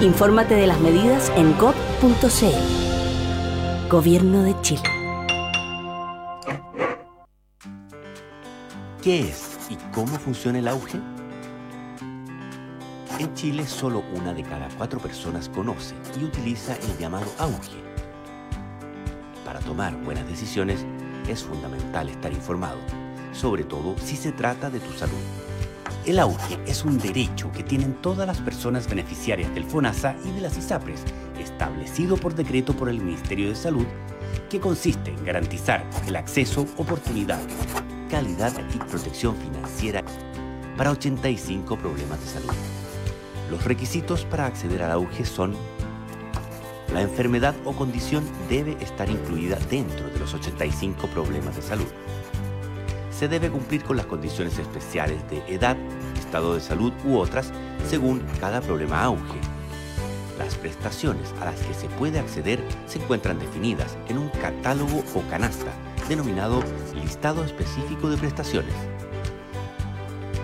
[0.00, 2.46] Infórmate de las medidas en gov.cl.
[3.90, 4.82] Gobierno de Chile.
[9.02, 10.98] ¿Qué es y cómo funciona el auge?
[13.18, 17.76] En Chile solo una de cada cuatro personas conoce y utiliza el llamado auge.
[19.44, 20.86] Para tomar buenas decisiones
[21.28, 22.78] es fundamental estar informado,
[23.34, 25.49] sobre todo si se trata de tu salud.
[26.10, 30.40] El auge es un derecho que tienen todas las personas beneficiarias del FONASA y de
[30.40, 31.04] las ISAPRES,
[31.38, 33.86] establecido por decreto por el Ministerio de Salud,
[34.48, 37.38] que consiste en garantizar el acceso, oportunidad,
[38.10, 40.02] calidad y protección financiera
[40.76, 42.54] para 85 problemas de salud.
[43.48, 45.54] Los requisitos para acceder al auge son
[46.92, 51.86] la enfermedad o condición debe estar incluida dentro de los 85 problemas de salud.
[53.20, 55.76] Se debe cumplir con las condiciones especiales de edad,
[56.18, 57.52] estado de salud u otras
[57.86, 59.38] según cada problema auge.
[60.38, 65.20] Las prestaciones a las que se puede acceder se encuentran definidas en un catálogo o
[65.28, 65.70] canasta
[66.08, 68.72] denominado listado específico de prestaciones.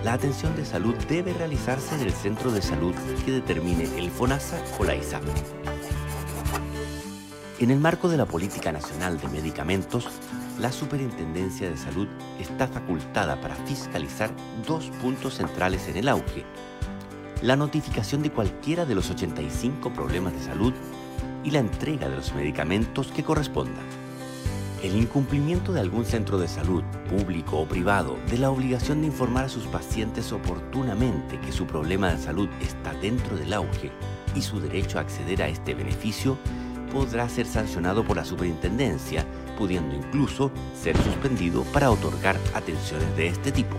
[0.03, 2.93] La atención de salud debe realizarse en el centro de salud
[3.25, 5.31] que determine el FONASA o la ISAPRE.
[7.59, 10.07] En el marco de la Política Nacional de Medicamentos,
[10.59, 12.07] la Superintendencia de Salud
[12.39, 14.29] está facultada para fiscalizar
[14.67, 16.45] dos puntos centrales en el auge.
[17.41, 20.71] La notificación de cualquiera de los 85 problemas de salud
[21.43, 23.85] y la entrega de los medicamentos que correspondan.
[24.83, 29.45] El incumplimiento de algún centro de salud, público o privado, de la obligación de informar
[29.45, 33.89] a sus pacientes oportunamente que su problema de salud está dentro del auge
[34.35, 36.37] y su derecho a acceder a este beneficio
[36.91, 39.23] podrá ser sancionado por la superintendencia,
[39.57, 43.77] pudiendo incluso ser suspendido para otorgar atenciones de este tipo.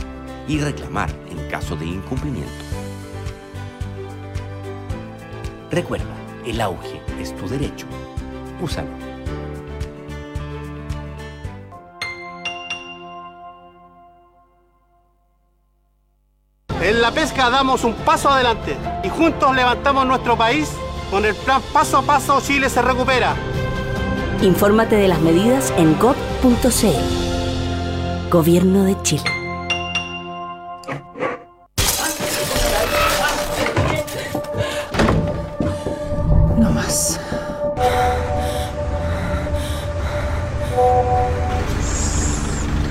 [0.49, 2.51] y reclamar en caso de incumplimiento.
[5.71, 7.87] Recuerda, el auge es tu derecho.
[8.61, 9.12] Úsalo.
[16.83, 20.68] En la pesca damos un paso adelante y juntos levantamos nuestro país
[21.12, 23.37] con el plan Paso a Paso Chile se recupera.
[24.40, 26.88] Infórmate de las medidas en gov.cl.
[28.33, 29.23] Gobierno de Chile.
[36.59, 37.21] No más.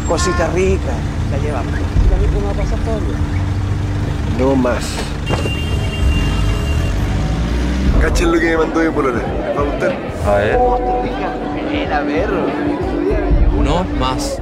[0.07, 0.93] Cosita rica,
[1.29, 1.73] la llevamos.
[4.41, 4.83] No más.
[8.01, 9.19] Cachen lo que me mandó mi polola.
[9.19, 9.95] ¿Les va a gustar?
[10.25, 10.59] A ver.
[11.71, 12.47] Era perro.
[13.63, 14.39] No más.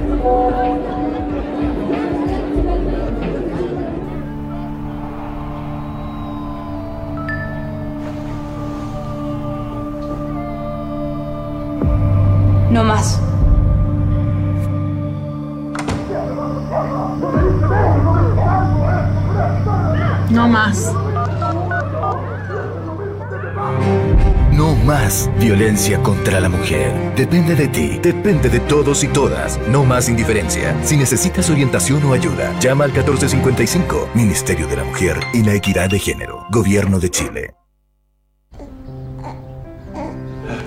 [12.70, 13.29] No más.
[24.90, 26.92] Más violencia contra la mujer.
[27.14, 29.56] Depende de ti, depende de todos y todas.
[29.68, 30.74] No más indiferencia.
[30.82, 35.88] Si necesitas orientación o ayuda, llama al 1455, Ministerio de la Mujer y la Equidad
[35.90, 37.54] de Género, Gobierno de Chile.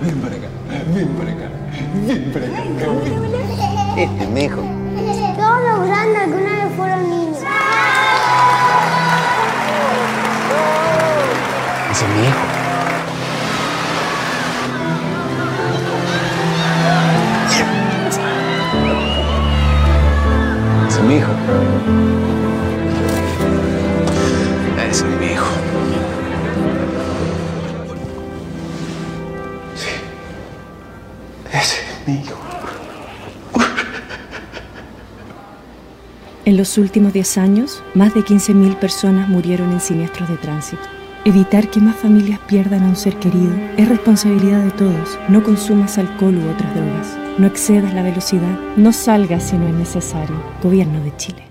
[0.00, 0.48] Ven para acá,
[0.94, 1.50] ven para acá,
[2.06, 2.62] ven para acá.
[3.98, 4.62] Este es mi hijo.
[5.36, 7.38] Todos los grandes alguna vez fueron niños.
[11.92, 12.53] Ese es mi hijo.
[21.06, 21.32] Mi hijo.
[24.90, 25.46] Ese es mi hijo.
[29.74, 29.88] Sí.
[31.52, 32.38] Ese es mi hijo.
[36.46, 40.82] En los últimos 10 años, más de 15.000 personas murieron en siniestros de tránsito.
[41.24, 45.18] Evitar que más familias pierdan a un ser querido es responsabilidad de todos.
[45.28, 47.23] No consumas alcohol u otras drogas.
[47.36, 48.60] No excedas la velocidad.
[48.76, 50.36] No salgas si no es necesario.
[50.62, 51.42] Gobierno de Chile.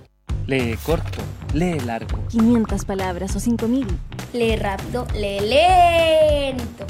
[0.47, 1.19] Lee corto,
[1.53, 2.25] lee largo.
[2.29, 3.85] 500 palabras o 5000.
[4.31, 6.85] Lee rápido, lee lento.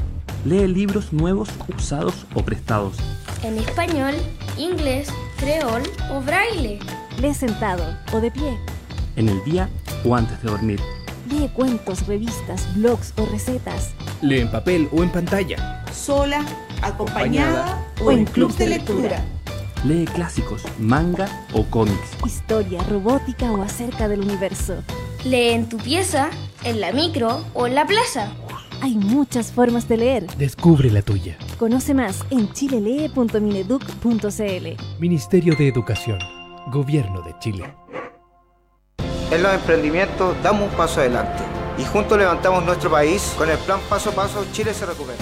[0.45, 2.97] Lee libros nuevos, usados o prestados.
[3.41, 4.13] En español,
[4.59, 6.77] inglés, creol o braille.
[7.19, 8.59] Lee sentado o de pie.
[9.15, 9.69] En el día
[10.05, 10.79] o antes de dormir.
[11.31, 13.95] Lee cuentos, revistas, blogs o recetas.
[14.21, 15.83] Lee en papel o en pantalla.
[15.91, 16.45] Sola,
[16.83, 19.23] acompañada o en clubs de lectura.
[19.85, 22.11] Lee clásicos, manga o cómics.
[22.25, 24.75] Historia, robótica o acerca del universo.
[25.25, 26.29] Lee en tu pieza,
[26.63, 28.31] en la micro o en la plaza.
[28.81, 30.27] Hay muchas formas de leer.
[30.37, 31.37] Descubre la tuya.
[31.57, 34.99] Conoce más en chilelee.mineduc.cl.
[34.99, 36.19] Ministerio de Educación.
[36.67, 37.73] Gobierno de Chile.
[39.31, 41.43] En los emprendimientos damos un paso adelante
[41.77, 45.17] y juntos levantamos nuestro país con el plan Paso a Paso Chile se recupera.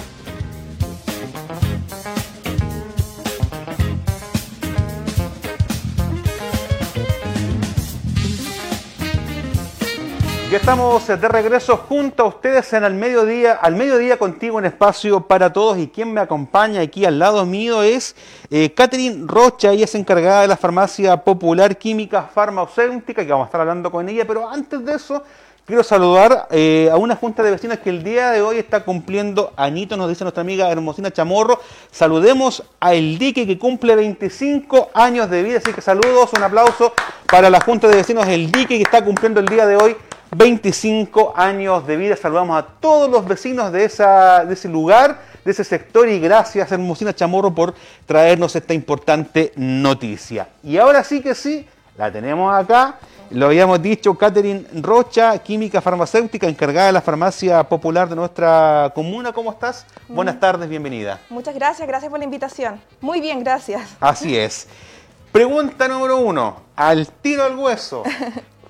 [10.52, 15.22] Ya estamos de regreso junto a ustedes en el mediodía, al mediodía contigo en espacio
[15.22, 15.78] para todos.
[15.78, 18.14] Y quien me acompaña aquí al lado mío es
[18.50, 23.48] eh, Catherine Rocha, ella es encargada de la farmacia popular química farmacéutica, que vamos a
[23.48, 25.22] estar hablando con ella, pero antes de eso
[25.64, 29.54] quiero saludar eh, a una junta de vecinos que el día de hoy está cumpliendo
[29.56, 31.60] añitos, nos dice nuestra amiga Hermosina Chamorro.
[31.90, 36.92] Saludemos a El Dique que cumple 25 años de vida, así que saludos, un aplauso
[37.26, 39.96] para la junta de vecinos El Dique que está cumpliendo el día de hoy
[40.36, 42.16] 25 años de vida.
[42.16, 46.70] Saludamos a todos los vecinos de, esa, de ese lugar de ese sector y gracias
[46.70, 47.74] Hermosina Chamorro por
[48.06, 50.48] traernos esta importante noticia.
[50.62, 51.66] Y ahora sí que sí,
[51.96, 52.98] la tenemos acá.
[53.30, 59.32] Lo habíamos dicho, Catherine Rocha, química farmacéutica, encargada de la farmacia popular de nuestra comuna.
[59.32, 59.86] ¿Cómo estás?
[60.06, 61.18] Buenas tardes, bienvenida.
[61.30, 62.80] Muchas gracias, gracias por la invitación.
[63.00, 63.96] Muy bien, gracias.
[64.00, 64.68] Así es.
[65.32, 68.02] Pregunta número uno, al tiro al hueso.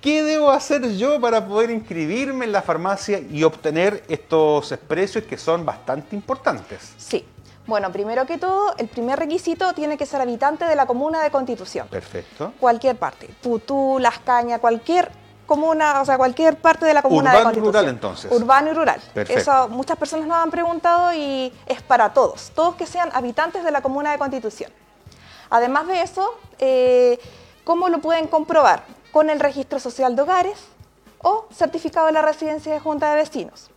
[0.02, 5.38] ¿Qué debo hacer yo para poder inscribirme en la farmacia y obtener estos precios que
[5.38, 6.92] son bastante importantes?
[6.96, 7.24] Sí.
[7.68, 11.30] Bueno, primero que todo, el primer requisito tiene que ser habitante de la comuna de
[11.30, 11.86] Constitución.
[11.86, 12.52] Perfecto.
[12.58, 13.30] Cualquier parte.
[13.40, 15.08] Putú, Las Cañas, cualquier
[15.46, 17.74] comuna, o sea, cualquier parte de la comuna Urbano de Constitución.
[17.74, 18.32] y rural, entonces.
[18.32, 19.00] Urbano y rural.
[19.14, 19.40] Perfecto.
[19.40, 22.50] Eso muchas personas nos han preguntado y es para todos.
[22.56, 24.72] Todos que sean habitantes de la comuna de Constitución.
[25.48, 26.28] Además de eso,
[26.58, 27.20] eh,
[27.62, 28.82] ¿cómo lo pueden comprobar?
[29.12, 30.58] Con el registro social de hogares
[31.18, 33.70] o certificado de la residencia de junta de vecinos.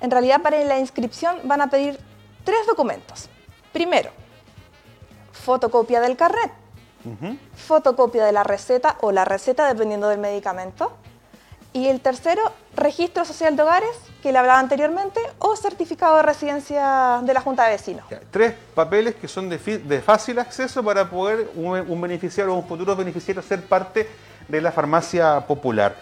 [0.00, 1.98] En realidad, para la inscripción van a pedir
[2.44, 3.28] tres documentos.
[3.72, 4.10] Primero,
[5.32, 6.52] fotocopia del carnet,
[7.54, 10.92] fotocopia de la receta o la receta dependiendo del medicamento.
[11.72, 12.42] Y el tercero,
[12.74, 13.90] registro social de hogares,
[14.22, 18.04] que le hablaba anteriormente, o certificado de residencia de la Junta de Vecinos.
[18.30, 19.58] Tres papeles que son de,
[20.04, 24.08] fácil acceso para poder un, un beneficiario o un futuro beneficiario ser parte
[24.48, 25.94] de la farmacia popular.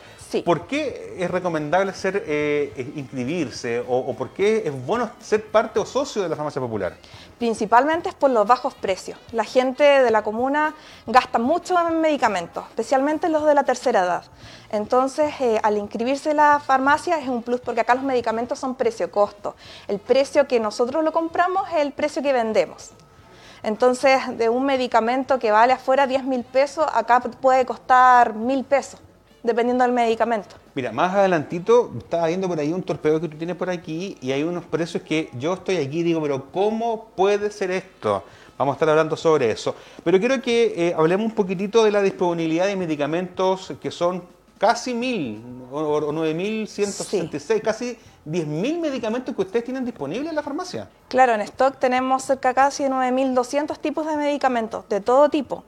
[0.45, 5.45] ¿Por qué es recomendable ser eh, eh, inscribirse o, o por qué es bueno ser
[5.47, 6.97] parte o socio de la farmacia popular?
[7.39, 9.19] Principalmente es por los bajos precios.
[9.33, 10.75] La gente de la comuna
[11.07, 14.25] gasta mucho en medicamentos, especialmente los de la tercera edad.
[14.71, 18.75] Entonces, eh, al inscribirse en la farmacia es un plus porque acá los medicamentos son
[18.75, 19.57] precio-costo.
[19.87, 22.91] El precio que nosotros lo compramos es el precio que vendemos.
[23.63, 29.01] Entonces, de un medicamento que vale afuera 10 mil pesos, acá puede costar mil pesos,
[29.49, 30.55] dependiendo del medicamento.
[30.75, 34.31] Mira, más adelantito estaba viendo por ahí un torpedo que tú tienes por aquí y
[34.31, 38.23] hay unos precios que yo estoy aquí y digo, pero ¿cómo puede ser esto?
[38.59, 39.75] Vamos a estar hablando sobre eso.
[40.05, 44.23] Pero quiero que eh, hablemos un poquitito de la disponibilidad de medicamentos que son
[44.59, 47.97] casi mil o, o 9.166, casi
[48.27, 50.89] 10.000 medicamentos que ustedes tienen disponibles en la farmacia.
[51.09, 55.65] Claro, en stock tenemos cerca casi de 9.200 tipos de medicamentos, de todo tipo.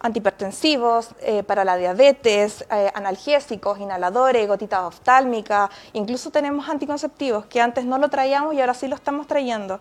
[0.00, 7.84] Antihipertensivos, eh, para la diabetes, eh, analgésicos, inhaladores, gotitas oftálmicas, incluso tenemos anticonceptivos que antes
[7.84, 9.78] no lo traíamos y ahora sí lo estamos trayendo.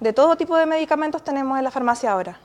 [0.00, 2.38] De todo tipo de medicamentos tenemos en la farmacia ahora.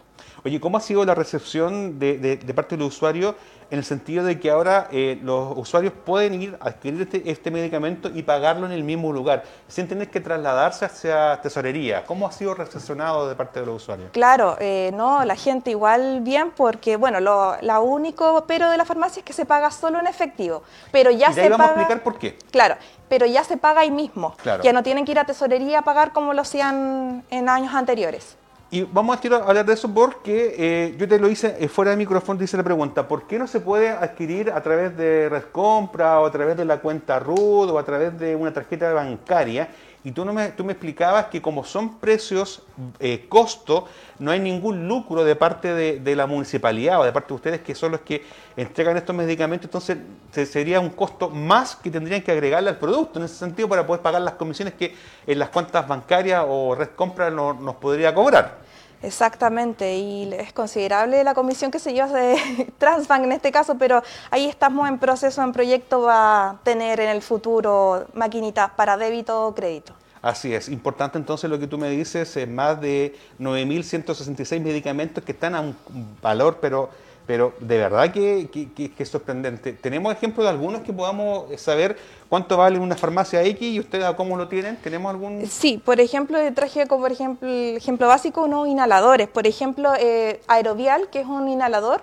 [0.46, 3.36] Oye, ¿cómo ha sido la recepción de, de- de parte del usuario
[3.72, 7.50] en el sentido de que ahora eh, los usuarios pueden ir a adquirir este, este
[7.50, 12.06] medicamento y pagarlo en el mismo lugar, sin tener que trasladarse hacia tesorería?
[12.06, 14.10] ¿Cómo ha sido recepcionado de parte de los usuarios?
[14.12, 18.84] Claro, eh, no, la gente igual bien porque, bueno, lo la único pero de la
[18.84, 21.68] farmacia es que se paga solo en efectivo, pero ya y de se ahí vamos
[21.68, 21.80] paga...
[21.80, 22.38] a explicar por qué.
[22.52, 22.76] Claro,
[23.08, 24.36] pero ya se paga ahí mismo.
[24.44, 24.62] Claro.
[24.62, 28.38] Ya no tienen que ir a tesorería a pagar como lo hacían en años anteriores.
[28.74, 31.92] Y vamos a a hablar de eso porque eh, yo te lo hice eh, fuera
[31.92, 35.30] de micrófono, te hice la pregunta, ¿por qué no se puede adquirir a través de
[35.30, 38.92] Red Compra o a través de la cuenta RUD o a través de una tarjeta
[38.92, 39.70] bancaria?
[40.04, 42.64] Y tú, no me, tú me explicabas que como son precios
[43.00, 43.86] eh, costo,
[44.18, 47.62] no hay ningún lucro de parte de, de la municipalidad o de parte de ustedes
[47.62, 48.24] que son los que
[48.58, 50.00] entregan estos medicamentos, entonces
[50.32, 53.86] se- sería un costo más que tendrían que agregarle al producto en ese sentido para
[53.86, 54.96] poder pagar las comisiones que
[55.28, 58.63] en las cuentas bancarias o Red Compra no- nos podría cobrar.
[59.04, 64.02] Exactamente, y es considerable la comisión que se lleva de Transbank en este caso, pero
[64.32, 69.46] ahí estamos en proceso, en proyecto, va a tener en el futuro maquinitas para débito
[69.46, 69.94] o crédito.
[70.22, 75.34] Así es, importante entonces lo que tú me dices, eh, más de 9.166 medicamentos que
[75.34, 75.76] están a un
[76.22, 76.90] valor, pero,
[77.26, 79.74] pero de verdad que, que- que- que es sorprendente.
[79.74, 81.98] ¿Tenemos ejemplos de algunos que podamos eh, saber
[82.30, 84.76] cuánto vale una farmacia X y ustedes a cómo lo tienen?
[84.78, 85.46] ¿Tenemos algún...?
[85.48, 89.28] Sí, por ejemplo, eh, traje como por ejemplo, ejemplo básico unos inhaladores.
[89.30, 92.02] Por ejemplo, eh, Aerovial, que es un inhalador.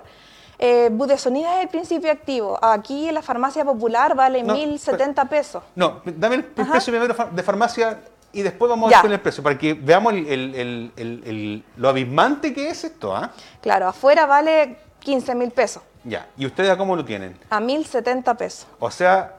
[0.62, 2.59] Eh, budesonida es el principio activo.
[2.62, 5.62] Aquí en la farmacia popular vale No, 1.070 pesos.
[5.75, 8.01] No, dame el precio primero de farmacia
[8.33, 8.99] y después vamos Ya.
[8.99, 13.16] a ver con el precio, para que veamos el- lo abismante que es esto.
[13.16, 13.33] ¿ah?
[13.62, 15.82] Claro, afuera vale 15.000 pesos.
[16.05, 17.38] Ya, ¿y ustedes a cómo lo tienen?
[17.51, 18.66] A 1.070 pesos.
[18.78, 19.36] O sea,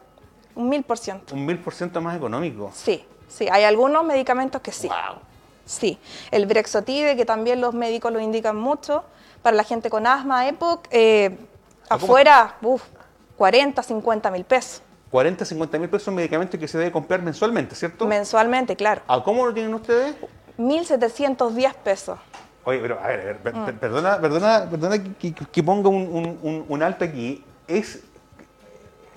[0.56, 1.32] Un 1000%.
[1.34, 2.72] un mil por ciento más económico.
[2.76, 4.90] Sí, sí, hay algunos medicamentos que sí.
[5.66, 5.98] Sí,
[6.32, 9.04] el Brexotide, que también los médicos lo indican mucho,
[9.42, 11.38] para la gente con asma, EPOC, eh,
[11.90, 12.84] afuera, uf,
[13.38, 14.82] 40, 50 mil pesos.
[15.10, 18.06] 40, 50 mil pesos medicamentos que se debe comprar mensualmente, ¿cierto?
[18.06, 19.02] Mensualmente, claro.
[19.08, 20.16] ¿A cómo lo tienen ustedes?
[20.58, 22.20] 1.710 pesos.
[22.64, 23.66] Oye, pero a ver, a ver, per- Mm.
[23.66, 25.34] per- perdona, perdona, perdona que,
[25.64, 27.44] ponga un, un- un- un alto aquí.
[27.68, 28.02] Es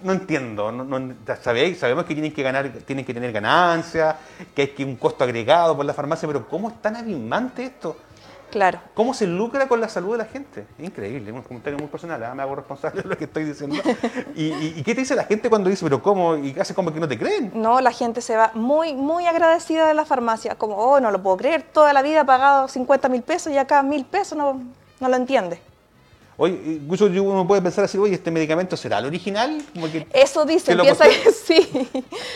[0.03, 0.71] no entiendo.
[0.71, 4.17] No, no- sabéis, sabemos que tienen que ganar, tienen que tener ganancias,
[4.55, 7.97] que hay que un costo agregado por la farmacia, pero ¿cómo es tan abismante esto?
[8.55, 8.79] Claro.
[8.95, 10.65] ¿Cómo se lucra con la salud de la gente?
[10.79, 12.37] Increíble, un comentario muy personal, ¿ah?
[12.37, 13.75] me hago responsable de lo que estoy diciendo.
[14.37, 16.37] ¿Y, y, y qué te dice la gente cuando dice, pero cómo?
[16.37, 17.51] Y hace como que no te creen.
[17.53, 20.55] No, la gente se va muy, muy agradecida de la farmacia.
[20.55, 23.59] Como, oh, no lo puedo creer, toda la vida he pagado 50 mil pesos y
[23.59, 24.63] acá mil pesos, no,
[25.01, 25.61] no lo entiende.
[26.37, 29.65] Oye, incluso uno puede pensar así, oye, ¿este medicamento será el original?
[29.73, 31.89] Como que, Eso piensan costó- que sí,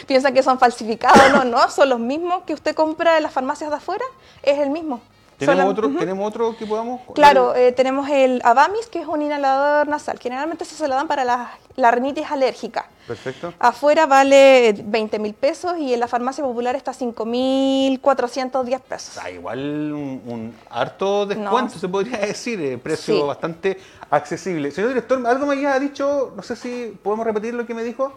[0.09, 1.31] piensan que son falsificados.
[1.33, 4.05] No, no, son los mismos que usted compra en las farmacias de afuera,
[4.43, 5.01] es el mismo.
[5.39, 5.89] ¿Tenemos, Solam- otro.
[5.99, 7.01] ¿Tenemos otro que podamos?
[7.15, 10.19] Claro, eh, tenemos el Avamis, que es un inhalador nasal.
[10.19, 12.87] Generalmente eso se lo dan para la, la rinitis alérgica.
[13.07, 13.55] Perfecto.
[13.61, 19.17] Afuera vale 20 mil pesos y en la farmacia popular está 5.410 pesos.
[19.23, 19.59] Ah, igual
[19.93, 23.23] un, un harto descuento, se podría decir, eh, precio Sí.
[23.23, 23.79] bastante
[24.11, 24.73] accesible.
[24.73, 28.13] Señor director, algo me había dicho, no sé si podemos repetir lo que me dijo.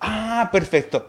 [0.00, 1.06] Ah, perfecto.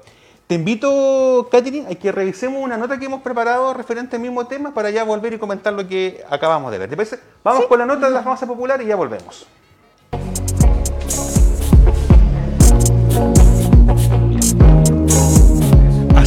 [0.54, 4.72] Te invito, Katherine, a que revisemos una nota que hemos preparado referente al mismo tema
[4.72, 6.88] para ya volver y comentar lo que acabamos de ver.
[6.92, 7.20] ¿Te parece?
[7.44, 9.48] Vamos con la nota de la farmacia popular y ya volvemos.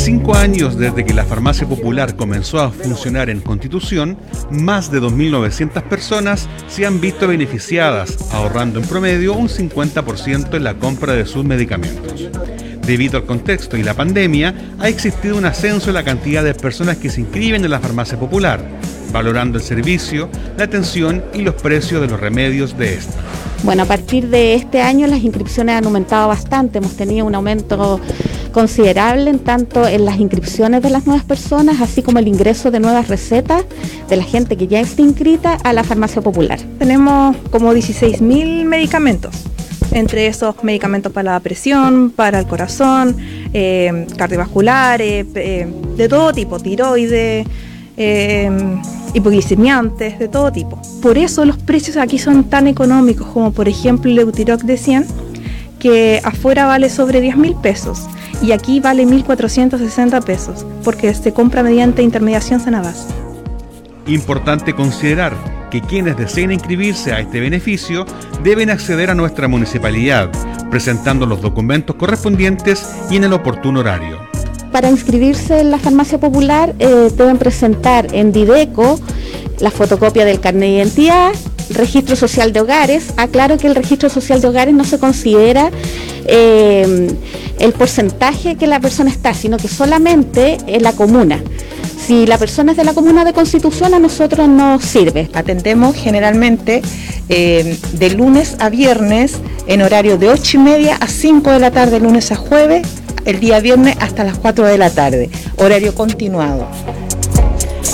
[0.07, 4.17] Cinco años desde que la farmacia popular comenzó a funcionar en Constitución,
[4.53, 10.75] más de 2.900 personas se han visto beneficiadas, ahorrando en promedio un 50% en la
[10.75, 12.31] compra de sus medicamentos.
[12.87, 16.99] Debido al contexto y la pandemia, ha existido un ascenso en la cantidad de personas
[16.99, 18.65] que se inscriben en la farmacia popular,
[19.13, 23.17] valorando el servicio, la atención y los precios de los remedios de esta.
[23.65, 28.01] Bueno, a partir de este año las inscripciones han aumentado bastante, hemos tenido un aumento
[28.57, 32.81] considerable en tanto en las inscripciones de las nuevas personas, así como el ingreso de
[32.81, 33.67] nuevas recetas
[34.09, 36.59] de la gente que ya está inscrita a la farmacia popular.
[36.79, 39.45] Tenemos como 16.000 medicamentos.
[39.93, 43.19] Entre esos medicamentos para la presión, para el corazón,
[43.53, 47.47] eh, cardiovasculares, eh, de todo tipo, tiroides,
[47.99, 48.51] eh,
[49.13, 50.81] hipoglicemiantes, de todo tipo.
[51.03, 55.07] Por eso los precios aquí son tan económicos, como por ejemplo el Eutirox de 100,
[55.79, 58.07] que afuera vale sobre 10 mil pesos
[58.43, 63.07] y aquí vale 1.460 pesos, porque se compra mediante intermediación Sanavas.
[64.07, 65.35] Importante considerar
[65.71, 68.07] que quienes deseen inscribirse a este beneficio
[68.43, 70.31] deben acceder a nuestra municipalidad,
[70.71, 74.19] presentando los documentos correspondientes y en el oportuno horario.
[74.71, 79.01] Para inscribirse en la farmacia popular eh, deben presentar en Dideco
[79.61, 81.33] la fotocopia del carnet de identidad,
[81.71, 83.13] registro social de hogares.
[83.17, 85.71] Aclaro que el registro social de hogares no se considera
[86.27, 87.09] eh,
[87.59, 91.43] el porcentaje que la persona está, sino que solamente en la comuna.
[92.07, 95.29] Si la persona es de la comuna de Constitución, a nosotros nos sirve.
[95.35, 96.83] Atendemos generalmente
[97.29, 101.73] eh, de lunes a viernes en horario de 8 y media a 5 de la
[101.73, 102.87] tarde, lunes a jueves,
[103.25, 106.69] el día viernes hasta las 4 de la tarde, horario continuado.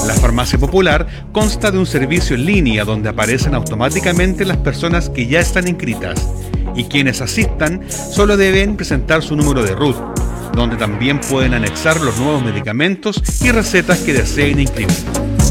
[0.06, 5.28] La farmacia popular consta de un servicio en línea donde aparecen automáticamente las personas que
[5.28, 6.28] ya están inscritas
[6.74, 9.96] y quienes asistan solo deben presentar su número de RUT,
[10.54, 15.41] donde también pueden anexar los nuevos medicamentos y recetas que deseen inscribir.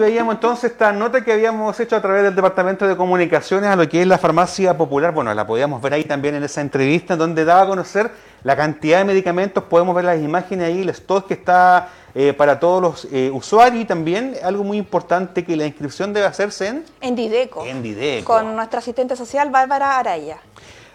[0.00, 3.88] Veíamos entonces esta nota que habíamos hecho a través del Departamento de Comunicaciones a lo
[3.88, 5.12] que es la farmacia popular.
[5.12, 8.10] Bueno, la podíamos ver ahí también en esa entrevista donde daba a conocer
[8.42, 9.62] la cantidad de medicamentos.
[9.64, 13.82] Podemos ver las imágenes ahí, el stock que está eh, para todos los eh, usuarios
[13.82, 17.64] y también algo muy importante que la inscripción debe hacerse en, En Dideco.
[17.64, 18.32] en Dideco.
[18.32, 20.38] Con nuestra asistente social Bárbara Araya.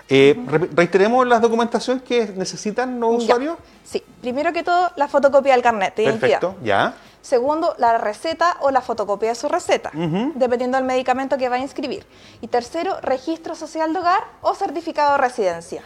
[0.08, 3.58] Eh, re- reiteremos las documentaciones que necesitan los usuarios.
[3.84, 6.40] Sí, primero que todo, la fotocopia del carnet de identidad.
[6.40, 6.94] Perfecto, ya.
[7.26, 9.90] Segundo, la receta o la fotocopia de su receta,
[10.36, 12.06] dependiendo del medicamento que va a inscribir.
[12.40, 15.82] Y tercero, registro social de hogar o certificado de residencia.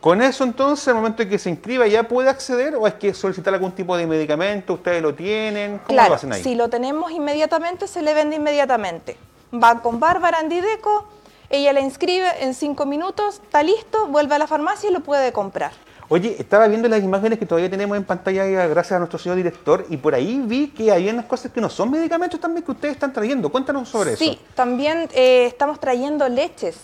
[0.00, 3.12] Con eso entonces, al momento de que se inscriba, ¿ya puede acceder o hay que
[3.12, 4.72] solicitar algún tipo de medicamento?
[4.72, 5.72] ¿Ustedes lo tienen?
[5.72, 6.42] ¿Cómo lo Claro, hacen ahí?
[6.42, 9.18] si lo tenemos inmediatamente, se le vende inmediatamente.
[9.52, 11.04] Va con Bárbara en Dideco,
[11.50, 15.30] ella la inscribe en cinco minutos, está listo, vuelve a la farmacia y lo puede
[15.34, 15.72] comprar.
[16.12, 19.36] Oye, estaba viendo las imágenes que todavía tenemos en pantalla eh, gracias a nuestro señor
[19.36, 22.72] director y por ahí vi que hay unas cosas que no son medicamentos también que
[22.72, 23.48] ustedes están trayendo.
[23.48, 24.40] Cuéntanos sobre Sí, eso.
[24.56, 26.76] también eh, estamos trayendo leches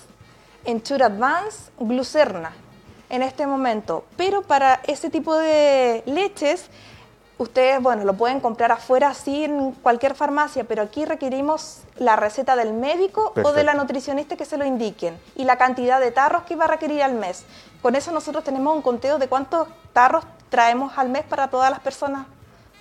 [0.64, 2.52] Enture Advance Glucerna
[3.10, 6.66] en este momento, pero para ese tipo de leches
[7.38, 12.54] ustedes, bueno, lo pueden comprar afuera así en cualquier farmacia, pero aquí requerimos la receta
[12.56, 13.76] del médico o de la Perfecto.
[13.82, 17.14] nutricionista que se lo indiquen y la cantidad de tarros que va a requerir al
[17.14, 17.44] mes.
[17.86, 21.78] Con eso nosotros tenemos un conteo de cuántos tarros traemos al mes para todas las
[21.78, 22.26] personas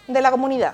[0.07, 0.73] de la comunidad.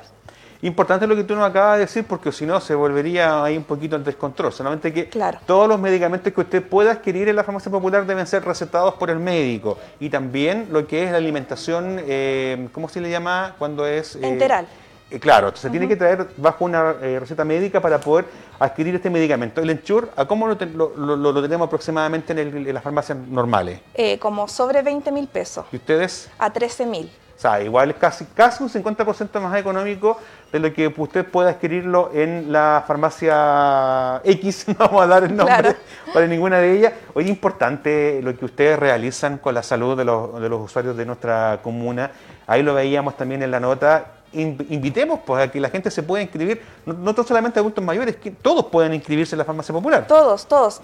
[0.62, 3.66] Importante lo que tú nos acabas de decir, porque si no se volvería ahí un
[3.66, 4.54] poquito en descontrol.
[4.54, 5.40] Solamente que Claro.
[5.46, 9.10] todos los medicamentos que usted pueda adquirir en la farmacia popular deben ser recetados por
[9.10, 9.78] el médico.
[10.00, 13.56] Y también lo que es la alimentación, eh, ¿cómo se le llama?
[13.60, 14.16] Cuando es...
[14.16, 14.66] eh, Enteral.
[15.12, 18.26] Eh, claro, entonces tiene que traer bajo una eh, receta médica para poder
[18.60, 19.62] adquirir este medicamento.
[19.62, 22.84] El Ensure, ¿a cómo lo, ten- lo- lo- lo tenemos aproximadamente en, el- en las
[22.84, 23.82] farmacias normales?
[23.94, 26.30] Eh, como sobre 20 mil pesos ¿Y ustedes?
[26.40, 27.12] a 13 mil.
[27.38, 30.20] O sea, igual es casi, casi un 50% más económico
[30.52, 35.36] de lo que usted puede adquirirlo en la farmacia X, no vamos a dar el
[35.36, 35.76] nombre Claro.
[36.14, 36.94] para ninguna de ellas.
[37.16, 40.96] Hoy es importante lo que ustedes realizan con la salud de los, de los usuarios
[40.96, 42.12] de nuestra comuna.
[42.48, 44.06] Ahí lo veíamos también en la nota.
[44.34, 48.16] In- invitemos pues, a que la gente se pueda inscribir, no, no solamente adultos mayores,
[48.16, 50.08] que todos pueden inscribirse en la farmacia popular.
[50.08, 50.82] Todos, todos.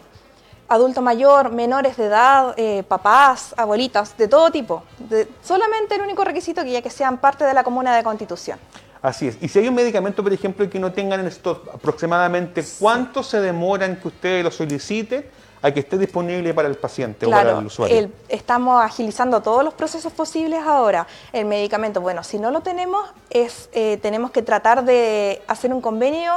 [0.69, 4.83] Adulto mayor, menores de edad, eh, papás, abuelitas, de todo tipo.
[4.99, 8.59] De- solamente el único requisito que ya que sean parte de la comuna de Constitución.
[9.01, 9.37] Así es.
[9.41, 13.39] Y si hay un medicamento, por ejemplo, que no tengan en stock, aproximadamente, ¿cuánto se
[13.39, 15.29] demoran que usted lo solicite
[15.67, 17.97] a que esté disponible para el paciente o para Claro, el usuario?
[17.97, 21.05] el- estamos agilizando todos los procesos posibles ahora.
[21.33, 25.81] El medicamento, bueno, si no lo tenemos, es, eh, tenemos que tratar de hacer un
[25.81, 26.33] convenio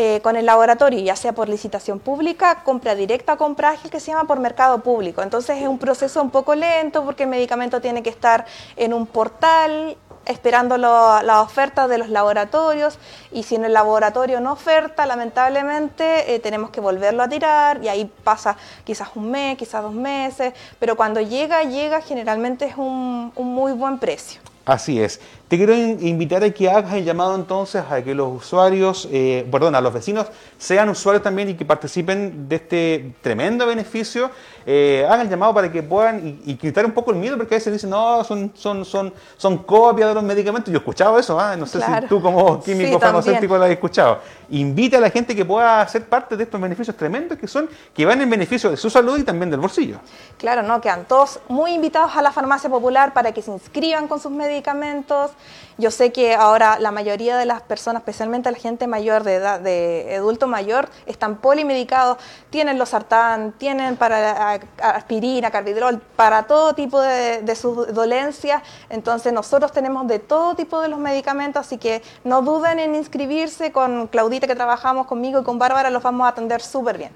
[0.00, 3.98] eh, con el laboratorio, ya sea por licitación pública, compra directa o compra ágil, que
[3.98, 5.22] se llama por mercado público.
[5.22, 8.46] Entonces es un proceso un poco lento porque el medicamento tiene que estar
[8.76, 9.96] en un portal
[10.28, 12.98] esperando las ofertas de los laboratorios
[13.32, 17.88] y si en el laboratorio no oferta, lamentablemente eh, tenemos que volverlo a tirar y
[17.88, 23.32] ahí pasa quizás un mes, quizás dos meses, pero cuando llega, llega, generalmente es un,
[23.34, 24.40] un muy buen precio.
[24.66, 25.18] Así es.
[25.48, 29.48] Te quiero in- invitar a que hagas el llamado entonces a que los usuarios, eh,
[29.50, 30.26] perdón, a los vecinos
[30.58, 34.30] sean usuarios también y que participen de este tremendo beneficio.
[34.66, 37.54] Eh, hagan el llamado para que puedan y, y quitar un poco el miedo porque
[37.54, 40.70] a veces dicen, no, son, son, son, son copias de los medicamentos.
[40.70, 41.56] Yo he escuchado eso, ¿ah?
[41.56, 42.02] no sé Claro.
[42.02, 44.18] si tú como químico Sí, farmacéutico lo has escuchado.
[44.50, 48.04] Invita a la gente que pueda ser parte de estos beneficios tremendos que son, que
[48.04, 49.96] van en beneficio de su salud y también del bolsillo.
[50.36, 54.20] Claro, no, quedan todos muy invitados a la farmacia popular para que se inscriban con
[54.20, 55.30] sus medicamentos.
[55.78, 59.60] Yo sé que ahora la mayoría de las personas, especialmente la gente mayor de edad,
[59.60, 62.18] de adulto mayor, están polimedicados,
[62.50, 68.62] tienen los sartán, tienen para a- aspirina, carvidrol, para todo tipo de, de sus dolencias.
[68.90, 73.70] Entonces nosotros tenemos de todo tipo de los medicamentos, así que no duden en inscribirse
[73.70, 77.12] con Claudita que trabajamos conmigo y con Bárbara, los vamos a atender súper bien.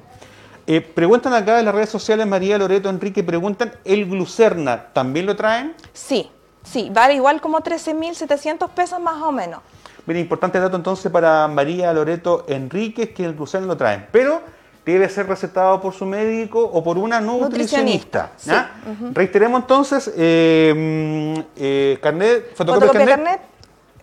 [0.68, 5.34] Eh, preguntan acá en las redes sociales, María Loreto, Enrique, preguntan, ¿el glucerna también lo
[5.34, 5.74] traen?
[5.92, 6.30] Sí,
[6.64, 9.60] sí, vale igual como 13.700 pesos más o menos.
[10.06, 14.40] Mira, importante dato entonces para María Loreto Enríquez que el glucerna lo traen, pero
[14.84, 18.30] debe ser recetado por su médico o por una nutricionista.
[18.34, 19.10] Nutricionista, sí.
[19.14, 23.26] Reiteremos entonces, eh, mm, eh, carnet, fotocopia, Fotocopia carnet.
[23.26, 23.40] carnet,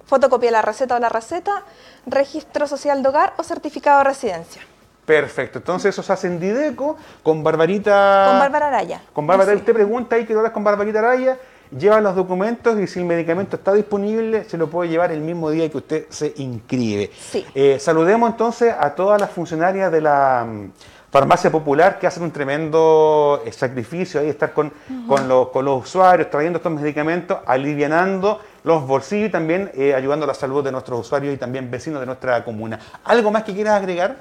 [0.06, 1.64] fotocopia de la receta o la receta,
[2.06, 4.62] registro social de hogar o certificado de residencia.
[5.06, 8.28] Perfecto, entonces eso se hace en Dideco con Barbarita.
[8.30, 9.02] Con Bárbara Araya.
[9.12, 9.58] Con Bárbara, Sí.
[9.58, 11.38] usted pregunta ahí que horas con Barbarita Araya,
[11.78, 15.50] lleva los documentos y si el medicamento está disponible, se lo puede llevar el mismo
[15.52, 17.12] día que usted se inscribe.
[17.18, 17.46] Sí.
[17.54, 20.72] Eh, saludemos entonces a todas las funcionarias de la mm,
[21.12, 25.08] Farmacia Popular que hacen un tremendo eh, sacrificio ahí, estar con, Ujú.
[25.08, 30.26] con, los, con los usuarios, trayendo estos medicamentos, alivianando los bolsillos y también eh, ayudando
[30.26, 32.80] a la salud de nuestros usuarios y también vecinos de nuestra comuna.
[33.04, 34.18] ¿Algo más que quieras agregar?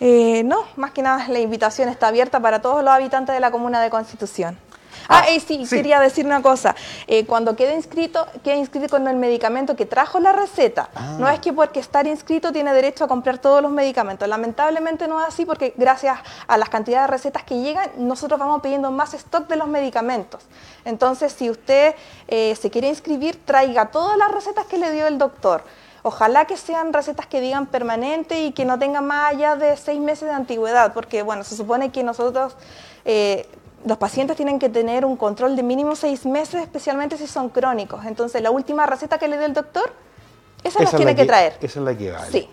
[0.00, 3.50] Eh, no, más que nada la invitación está abierta para todos los habitantes de la
[3.50, 4.56] comuna de Constitución.
[5.08, 6.76] Ah, y sí, quería decir una cosa.
[7.06, 10.90] Eh, cuando quede inscrito, queda inscrito con el medicamento que trajo la receta.
[11.18, 14.28] No es que porque estar inscrito tiene derecho a comprar todos los medicamentos.
[14.28, 18.60] Lamentablemente no es así porque gracias a las cantidades de recetas que llegan, nosotros vamos
[18.60, 20.42] pidiendo más stock de los medicamentos.
[20.84, 21.94] Entonces, si usted
[22.28, 25.64] eh, se quiere inscribir, traiga todas las recetas que le dio el doctor.
[26.02, 30.00] Ojalá que sean recetas que digan permanente y que no tengan más allá de seis
[30.00, 32.56] meses de antigüedad, porque bueno, se supone que nosotros,
[33.04, 33.48] eh,
[33.88, 38.04] los pacientes tienen que tener un control de mínimo seis meses, especialmente si son crónicos.
[38.04, 39.90] Entonces, la última receta que le dio el doctor,
[40.62, 41.54] esa, nos es tiene que, traer.
[41.62, 42.30] Esa es la que vale.
[42.30, 42.48] Sí.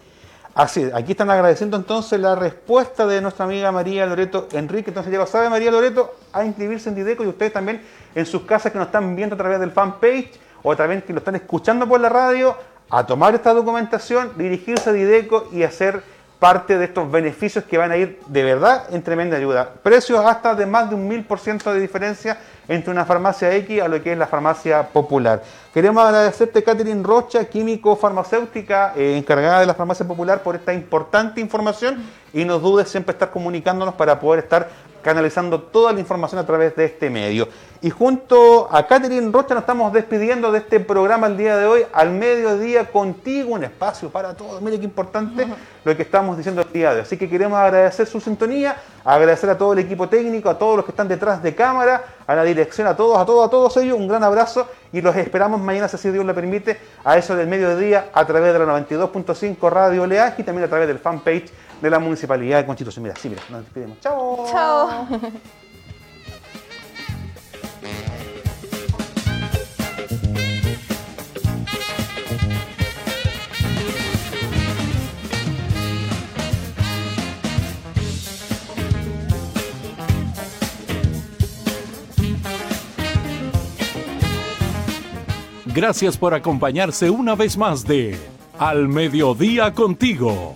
[0.54, 4.92] Así, aquí están agradeciendo entonces la respuesta de nuestra amiga María Loreto Enrique.
[4.92, 7.82] Entonces ya lo sabe María Loreto, a inscribirse en Dideco y ustedes también
[8.16, 11.20] en sus casas que nos están viendo a través del fanpage o también que lo
[11.20, 12.56] están escuchando por la radio,
[12.90, 16.02] a tomar esta documentación, dirigirse a Dideco y hacer
[16.40, 19.70] parte de estos beneficios que van a ir de verdad en tremenda ayuda.
[19.82, 23.82] Precios hasta de más de un mil por ciento de diferencia entre una farmacia X
[23.82, 25.42] a lo que es la farmacia popular.
[25.74, 31.42] Queremos agradecerte, Catherine Rocha, químico farmacéutica eh, encargada de la farmacia popular, por esta importante
[31.42, 34.70] información y no dudes siempre estar comunicándonos para poder estar
[35.06, 37.48] canalizando toda la información a través de este medio.
[37.80, 41.86] Y junto a Catherine Rocha nos estamos despidiendo de este programa el día de hoy,
[41.94, 44.60] al mediodía contigo, un espacio para todos.
[44.64, 45.46] Mire qué importante
[45.84, 47.02] lo que estamos diciendo el día de hoy.
[47.04, 50.86] Así que queremos agradecer su sintonía, agradecer a todo el equipo técnico, a todos los
[50.86, 54.00] que están detrás de cámara, a la dirección, a todos, a todos, a todos ellos,
[54.00, 58.10] un gran abrazo y los esperamos mañana, si Dios le permite, a eso del mediodía
[58.12, 61.52] a través de la 92.5 Radio Oleaje y también a través del fanpage
[61.82, 63.04] de la Municipalidad de Constitución.
[63.04, 64.00] Mira, sí, mira, nos despedimos.
[64.02, 64.46] Chao.
[64.50, 65.08] Chao.
[85.76, 88.18] Gracias por acompañarse una vez más de
[88.58, 90.56] Al Mediodía Contigo,